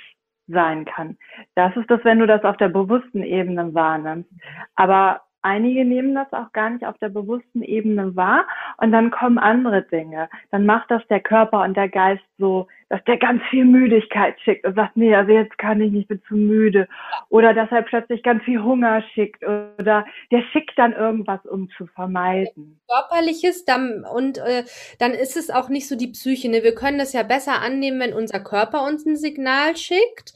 sein 0.48 0.84
kann. 0.84 1.16
Das 1.54 1.76
ist 1.76 1.90
das, 1.90 2.04
wenn 2.04 2.18
du 2.18 2.26
das 2.26 2.42
auf 2.44 2.56
der 2.56 2.68
bewussten 2.68 3.22
Ebene 3.22 3.74
wahrnimmst. 3.74 4.30
Aber 4.74 5.22
einige 5.42 5.84
nehmen 5.84 6.14
das 6.14 6.32
auch 6.32 6.52
gar 6.52 6.70
nicht 6.70 6.84
auf 6.84 6.98
der 6.98 7.10
bewussten 7.10 7.62
Ebene 7.62 8.16
wahr 8.16 8.46
und 8.78 8.92
dann 8.92 9.10
kommen 9.10 9.38
andere 9.38 9.82
Dinge. 9.82 10.28
Dann 10.50 10.66
macht 10.66 10.90
das 10.90 11.06
der 11.08 11.20
Körper 11.20 11.62
und 11.62 11.76
der 11.76 11.88
Geist 11.88 12.24
so, 12.38 12.66
dass 12.88 13.04
der 13.04 13.18
ganz 13.18 13.42
viel 13.50 13.64
Müdigkeit 13.64 14.40
schickt 14.40 14.66
und 14.66 14.74
sagt, 14.74 14.96
nee, 14.96 15.14
also 15.14 15.32
jetzt 15.32 15.58
kann 15.58 15.80
ich 15.80 15.92
nicht, 15.92 16.02
ich 16.02 16.08
bin 16.08 16.22
zu 16.26 16.34
müde. 16.34 16.88
Oder 17.28 17.52
dass 17.52 17.70
er 17.70 17.82
plötzlich 17.82 18.22
ganz 18.22 18.42
viel 18.44 18.62
Hunger 18.62 19.02
schickt 19.14 19.42
oder 19.42 20.06
der 20.30 20.42
schickt 20.52 20.78
dann 20.78 20.92
irgendwas, 20.92 21.44
um 21.44 21.68
zu 21.76 21.86
vermeiden. 21.86 22.80
Körperliches 22.88 23.64
dann, 23.64 24.04
und 24.04 24.38
äh, 24.38 24.64
dann 24.98 25.12
ist 25.12 25.36
es 25.36 25.50
auch 25.50 25.68
nicht 25.68 25.88
so 25.88 25.96
die 25.96 26.08
Psyche. 26.08 26.48
Ne? 26.48 26.62
Wir 26.62 26.74
können 26.74 26.98
das 26.98 27.12
ja 27.12 27.22
besser 27.22 27.60
annehmen, 27.60 28.00
wenn 28.00 28.14
unser 28.14 28.40
Körper 28.40 28.84
uns 28.86 29.04
ein 29.04 29.16
Signal 29.16 29.76
schickt 29.76 30.32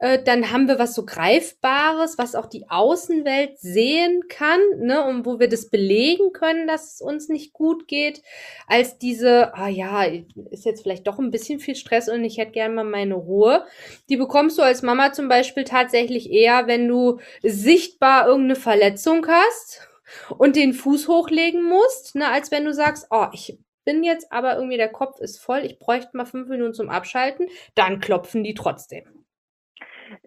äh, 0.00 0.22
dann 0.22 0.50
haben 0.50 0.66
wir 0.66 0.78
was 0.78 0.94
so 0.94 1.04
Greifbares, 1.04 2.16
was 2.16 2.34
auch 2.34 2.46
die 2.46 2.68
Außenwelt 2.70 3.58
sehen 3.58 4.22
kann, 4.28 4.60
ne, 4.78 5.04
und 5.04 5.26
wo 5.26 5.38
wir 5.38 5.48
das 5.48 5.68
belegen 5.68 6.32
können, 6.32 6.66
dass 6.66 6.94
es 6.94 7.00
uns 7.02 7.28
nicht 7.28 7.52
gut 7.52 7.86
geht, 7.86 8.22
als 8.66 8.96
diese, 8.98 9.54
ah 9.54 9.68
ja, 9.68 10.04
ist 10.50 10.64
jetzt 10.64 10.82
vielleicht 10.82 11.06
doch 11.06 11.18
ein 11.18 11.30
bisschen 11.30 11.60
viel 11.60 11.76
Stress 11.76 11.89
und 12.08 12.24
ich 12.24 12.38
hätte 12.38 12.52
gerne 12.52 12.74
mal 12.74 12.84
meine 12.84 13.14
Ruhe. 13.14 13.64
Die 14.08 14.16
bekommst 14.16 14.58
du 14.58 14.62
als 14.62 14.82
Mama 14.82 15.12
zum 15.12 15.28
Beispiel 15.28 15.64
tatsächlich 15.64 16.30
eher, 16.30 16.66
wenn 16.66 16.88
du 16.88 17.20
sichtbar 17.42 18.26
irgendeine 18.26 18.56
Verletzung 18.56 19.26
hast 19.28 19.88
und 20.38 20.56
den 20.56 20.72
Fuß 20.72 21.08
hochlegen 21.08 21.62
musst, 21.62 22.14
ne, 22.14 22.28
als 22.28 22.50
wenn 22.50 22.64
du 22.64 22.72
sagst, 22.72 23.08
oh, 23.10 23.26
ich 23.32 23.58
bin 23.84 24.04
jetzt 24.04 24.32
aber 24.32 24.56
irgendwie 24.56 24.76
der 24.76 24.88
Kopf 24.88 25.20
ist 25.20 25.38
voll, 25.38 25.60
ich 25.60 25.78
bräuchte 25.78 26.16
mal 26.16 26.26
fünf 26.26 26.48
Minuten 26.48 26.74
zum 26.74 26.90
Abschalten, 26.90 27.46
dann 27.74 28.00
klopfen 28.00 28.44
die 28.44 28.54
trotzdem. 28.54 29.04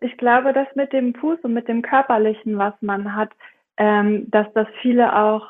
Ich 0.02 0.18
glaube, 0.18 0.54
dass 0.54 0.68
mit 0.76 0.94
dem 0.94 1.14
Fuß 1.14 1.40
und 1.44 1.54
mit 1.54 1.68
dem 1.68 1.82
Körperlichen, 1.82 2.58
was 2.58 2.74
man 2.82 3.16
hat, 3.16 3.32
ähm, 3.78 4.30
dass 4.32 4.48
das 4.54 4.68
viele 4.82 5.16
auch 5.16 5.50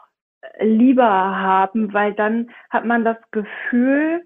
lieber 0.59 1.03
haben, 1.03 1.93
weil 1.93 2.13
dann 2.13 2.51
hat 2.69 2.85
man 2.85 3.03
das 3.05 3.17
Gefühl, 3.31 4.25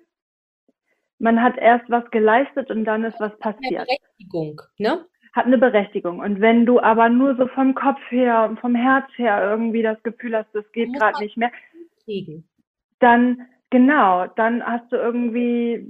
man 1.19 1.41
hat 1.41 1.57
erst 1.57 1.89
was 1.89 2.09
geleistet 2.11 2.69
und 2.71 2.85
dann 2.85 3.03
ist 3.03 3.19
was 3.19 3.37
passiert. 3.39 3.87
Eine 3.87 3.97
Berechtigung, 3.99 4.61
ne? 4.77 5.05
Hat 5.33 5.45
eine 5.45 5.57
Berechtigung. 5.57 6.19
Und 6.19 6.41
wenn 6.41 6.65
du 6.65 6.79
aber 6.79 7.09
nur 7.09 7.35
so 7.35 7.47
vom 7.47 7.75
Kopf 7.75 7.99
her 8.09 8.45
und 8.49 8.59
vom 8.59 8.75
Herz 8.75 9.05
her 9.17 9.43
irgendwie 9.43 9.83
das 9.83 10.01
Gefühl 10.03 10.35
hast, 10.35 10.53
das 10.53 10.69
geht 10.71 10.93
gerade 10.93 11.19
nicht 11.23 11.37
mehr, 11.37 11.51
kriegen. 12.03 12.47
dann 12.99 13.47
genau, 13.69 14.27
dann 14.35 14.63
hast 14.65 14.91
du 14.91 14.95
irgendwie 14.95 15.89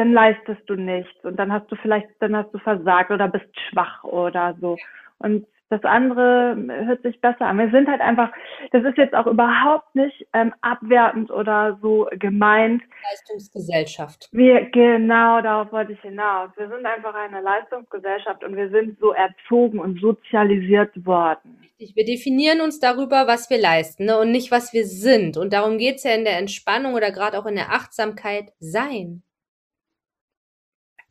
dann 0.00 0.12
leistest 0.12 0.62
du 0.66 0.76
nichts 0.76 1.24
und 1.24 1.36
dann 1.36 1.52
hast 1.52 1.70
du 1.70 1.76
vielleicht, 1.76 2.08
dann 2.20 2.34
hast 2.34 2.52
du 2.52 2.58
versagt 2.58 3.10
oder 3.10 3.28
bist 3.28 3.48
schwach 3.68 4.02
oder 4.04 4.56
so. 4.60 4.76
Und 5.18 5.46
das 5.70 5.84
andere 5.84 6.56
hört 6.84 7.02
sich 7.02 7.20
besser 7.20 7.42
an. 7.42 7.58
Wir 7.58 7.70
sind 7.70 7.88
halt 7.88 8.00
einfach, 8.00 8.32
das 8.72 8.84
ist 8.84 8.98
jetzt 8.98 9.14
auch 9.14 9.26
überhaupt 9.26 9.94
nicht 9.94 10.26
ähm, 10.32 10.52
abwertend 10.62 11.30
oder 11.30 11.78
so 11.80 12.08
gemeint. 12.18 12.82
Leistungsgesellschaft. 13.08 14.28
Wir, 14.32 14.68
genau, 14.70 15.40
darauf 15.40 15.70
wollte 15.70 15.92
ich 15.92 16.00
hinaus. 16.00 16.50
Wir 16.56 16.68
sind 16.68 16.84
einfach 16.84 17.14
eine 17.14 17.40
Leistungsgesellschaft 17.40 18.42
und 18.42 18.56
wir 18.56 18.68
sind 18.70 18.98
so 18.98 19.12
erzogen 19.12 19.78
und 19.78 20.00
sozialisiert 20.00 21.06
worden. 21.06 21.56
Richtig. 21.62 21.94
Wir 21.94 22.04
definieren 22.04 22.60
uns 22.60 22.80
darüber, 22.80 23.28
was 23.28 23.48
wir 23.48 23.60
leisten 23.60 24.06
ne? 24.06 24.18
und 24.18 24.32
nicht, 24.32 24.50
was 24.50 24.72
wir 24.72 24.84
sind. 24.84 25.36
Und 25.36 25.52
darum 25.52 25.78
geht's 25.78 26.02
ja 26.02 26.14
in 26.14 26.24
der 26.24 26.38
Entspannung 26.38 26.94
oder 26.94 27.12
gerade 27.12 27.38
auch 27.38 27.46
in 27.46 27.54
der 27.54 27.70
Achtsamkeit 27.70 28.52
sein. 28.58 29.22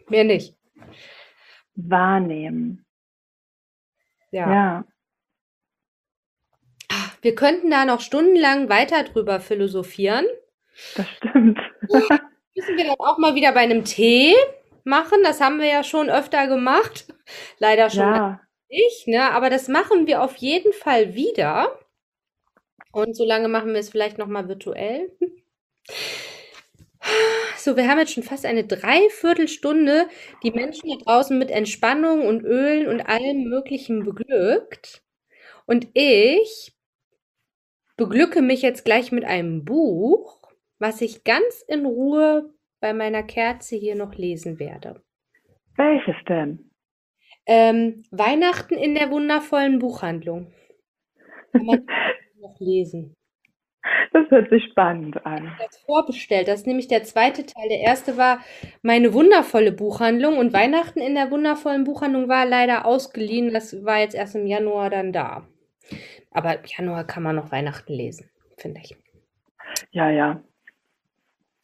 Mehr 0.10 0.26
nicht. 0.26 0.54
Wahrnehmen. 1.76 2.86
Ja. 4.32 4.52
ja. 4.52 4.86
Wir 7.22 7.36
könnten 7.36 7.70
da 7.70 7.86
noch 7.86 8.02
stundenlang 8.02 8.70
weiter 8.70 9.04
drüber 9.04 9.40
philosophieren. 9.40 10.26
Das 10.96 11.08
stimmt. 11.10 11.60
Müssen 12.56 12.78
wir 12.78 12.86
dann 12.86 12.96
auch 13.00 13.18
mal 13.18 13.36
wieder 13.36 13.52
bei 13.52 13.62
einem 13.62 13.84
Tee 13.84 14.36
machen. 14.84 15.20
Das 15.24 15.42
haben 15.42 15.60
wir 15.60 15.68
ja 15.68 15.84
schon 15.84 16.10
öfter 16.10 16.48
gemacht. 16.48 17.14
Leider 17.58 17.90
schon 17.90 18.02
ja. 18.02 18.42
nicht, 18.70 19.08
ne? 19.08 19.32
Aber 19.32 19.50
das 19.50 19.68
machen 19.68 20.08
wir 20.08 20.24
auf 20.24 20.36
jeden 20.38 20.74
Fall 20.74 21.16
wieder. 21.16 21.80
Und 22.92 23.16
solange 23.16 23.48
machen 23.50 23.74
wir 23.74 23.80
es 23.80 23.90
vielleicht 23.90 24.18
noch 24.18 24.28
mal 24.28 24.48
virtuell. 24.48 25.12
So, 27.58 27.76
wir 27.76 27.90
haben 27.90 28.00
jetzt 28.00 28.14
schon 28.14 28.24
fast 28.24 28.46
eine 28.46 28.64
Dreiviertelstunde 28.64 30.08
die 30.44 30.52
Menschen 30.52 30.90
da 30.90 30.96
draußen 30.96 31.38
mit 31.38 31.52
Entspannung 31.52 32.26
und 32.26 32.44
Ölen 32.44 32.88
und 32.88 33.02
allem 33.02 33.44
Möglichen 33.44 34.06
beglückt. 34.06 35.04
Und 35.66 35.90
ich 35.94 36.74
beglücke 37.98 38.42
mich 38.42 38.62
jetzt 38.62 38.86
gleich 38.86 39.12
mit 39.12 39.26
einem 39.26 39.66
Buch, 39.66 40.42
was 40.80 41.02
ich 41.02 41.26
ganz 41.26 41.64
in 41.68 41.86
Ruhe 41.86 42.54
bei 42.80 42.94
meiner 42.94 43.24
Kerze 43.24 43.76
hier 43.76 43.96
noch 43.96 44.16
lesen 44.16 44.58
werde. 44.58 45.04
Welches 45.76 46.16
denn? 46.28 46.72
Ähm, 47.46 48.04
Weihnachten 48.10 48.76
in 48.76 48.96
der 48.96 49.12
wundervollen 49.12 49.80
Buchhandlung. 49.80 50.54
Kann 51.52 51.66
man 51.66 51.86
noch 52.40 52.58
lesen. 52.60 53.16
Das 54.12 54.30
hört 54.30 54.50
sich 54.50 54.64
spannend 54.66 55.26
an. 55.26 55.56
Das 55.60 55.78
vorbestellt. 55.78 56.48
Das 56.48 56.62
ist 56.62 56.68
nämlich 56.68 56.88
der 56.88 57.04
zweite 57.04 57.46
Teil. 57.46 57.70
Der 57.70 57.80
erste 57.80 58.18
war 58.18 58.40
meine 58.82 59.14
wundervolle 59.14 59.72
Buchhandlung 59.72 60.38
und 60.38 60.54
Weihnachten 60.54 61.00
in 61.00 61.16
der 61.16 61.32
wundervollen 61.32 61.86
Buchhandlung 61.86 62.28
war 62.28 62.46
leider 62.46 62.86
ausgeliehen. 62.86 63.54
Das 63.54 63.86
war 63.86 64.00
jetzt 64.00 64.16
erst 64.16 64.36
im 64.36 64.48
Januar 64.48 64.90
dann 64.90 65.14
da. 65.14 65.48
Aber 66.32 66.56
im 66.56 66.66
Januar 66.66 67.06
kann 67.06 67.24
man 67.24 67.36
noch 67.36 67.52
Weihnachten 67.52 67.94
lesen, 67.94 68.30
finde 68.58 68.82
ich. 68.84 68.96
Ja, 69.92 70.10
ja. 70.10 70.44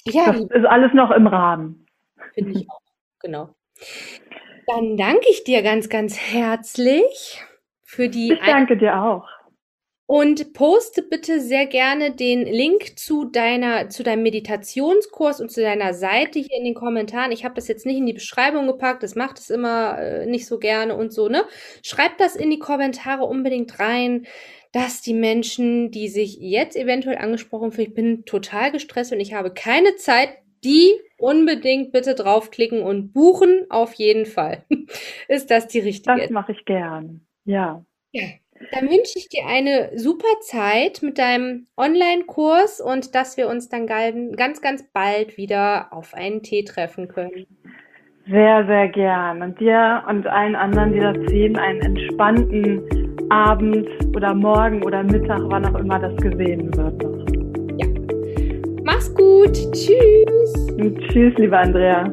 Ja, 0.08 0.32
das 0.32 0.42
ist 0.42 0.66
alles 0.66 0.94
noch 0.94 1.12
im 1.12 1.28
Rahmen. 1.28 1.86
Finde 2.34 2.60
ich 2.60 2.70
auch, 2.70 2.82
genau. 3.20 3.50
Dann 4.68 4.98
danke 4.98 5.26
ich 5.30 5.44
dir 5.44 5.62
ganz, 5.64 5.90
ganz 5.90 6.18
herzlich 6.18 7.44
für 7.84 8.10
die. 8.10 8.34
Ich 8.34 8.40
danke 8.46 8.78
dir 8.78 9.02
auch. 9.02 9.28
Und 10.08 10.54
poste 10.54 11.02
bitte 11.02 11.42
sehr 11.42 11.66
gerne 11.66 12.12
den 12.12 12.46
Link 12.46 13.00
zu 13.00 13.26
deiner, 13.26 13.90
zu 13.90 14.04
deinem 14.04 14.22
Meditationskurs 14.22 15.42
und 15.42 15.52
zu 15.52 15.62
deiner 15.62 15.96
Seite 15.96 16.38
hier 16.38 16.58
in 16.60 16.64
den 16.64 16.76
Kommentaren. 16.76 17.32
Ich 17.32 17.44
habe 17.44 17.56
das 17.56 17.68
jetzt 17.68 17.88
nicht 17.88 17.98
in 17.98 18.06
die 18.06 18.14
Beschreibung 18.14 18.68
gepackt, 18.68 19.02
das 19.02 19.16
macht 19.16 19.40
es 19.40 19.50
immer 19.50 19.98
äh, 19.98 20.28
nicht 20.28 20.46
so 20.46 20.60
gerne 20.60 20.96
und 20.96 21.12
so, 21.12 21.28
ne? 21.28 21.46
Schreibt 21.82 22.22
das 22.22 22.36
in 22.36 22.52
die 22.52 22.60
Kommentare 22.60 23.26
unbedingt 23.26 23.80
rein, 23.80 24.28
dass 24.72 25.02
die 25.02 25.16
Menschen, 25.16 25.90
die 25.90 26.08
sich 26.08 26.38
jetzt 26.40 26.76
eventuell 26.76 27.18
angesprochen 27.18 27.72
fühlen, 27.72 27.88
ich 27.88 27.94
bin 27.96 28.26
total 28.26 28.72
gestresst 28.72 29.12
und 29.12 29.20
ich 29.20 29.34
habe 29.34 29.52
keine 29.54 29.96
Zeit, 29.96 30.30
die 30.64 30.92
unbedingt 31.18 31.92
bitte 31.92 32.14
draufklicken 32.14 32.82
und 32.82 33.12
buchen 33.14 33.66
auf 33.70 33.94
jeden 33.94 34.26
Fall. 34.26 34.66
Ist 35.28 35.50
das 35.50 35.68
die 35.68 35.80
richtige? 35.80 36.20
Das 36.20 36.30
mache 36.30 36.52
ich 36.52 36.66
gern. 36.66 37.26
Ja. 37.46 37.84
Ja. 38.12 38.24
Dann 38.72 38.90
wünsche 38.90 39.18
ich 39.18 39.30
dir 39.30 39.46
eine 39.48 39.92
super 39.96 40.28
Zeit 40.42 41.02
mit 41.02 41.18
deinem 41.18 41.68
Online-Kurs 41.78 42.82
und 42.82 43.16
dass 43.16 43.38
wir 43.38 43.48
uns 43.48 43.70
dann 43.70 43.88
ganz, 43.88 44.62
ganz 44.62 44.84
bald 44.92 45.38
wieder 45.38 45.88
auf 45.92 46.14
einen 46.14 46.42
Tee 46.44 46.64
treffen 46.64 47.08
können. 47.08 47.46
Sehr, 48.28 48.66
sehr 48.66 48.88
gern. 48.90 49.42
Und 49.42 49.60
dir 49.60 50.04
und 50.08 50.26
allen 50.26 50.56
anderen, 50.56 50.94
die 50.94 51.00
das 51.00 51.18
sehen, 51.30 51.58
einen 51.58 51.82
entspannten 51.82 52.82
Abend 53.30 53.88
oder 54.16 54.34
Morgen 54.34 54.84
oder 54.84 55.04
Mittag, 55.04 55.42
wann 55.44 55.66
auch 55.66 55.80
immer 55.80 56.00
das 56.00 56.16
gesehen 56.18 56.76
wird. 56.76 57.04
Ja. 57.80 57.88
Mach's 58.84 59.14
gut. 59.14 59.54
Tschüss. 59.74 60.72
Und 60.80 61.00
tschüss, 61.10 61.34
liebe 61.38 61.58
Andrea. 61.58 62.12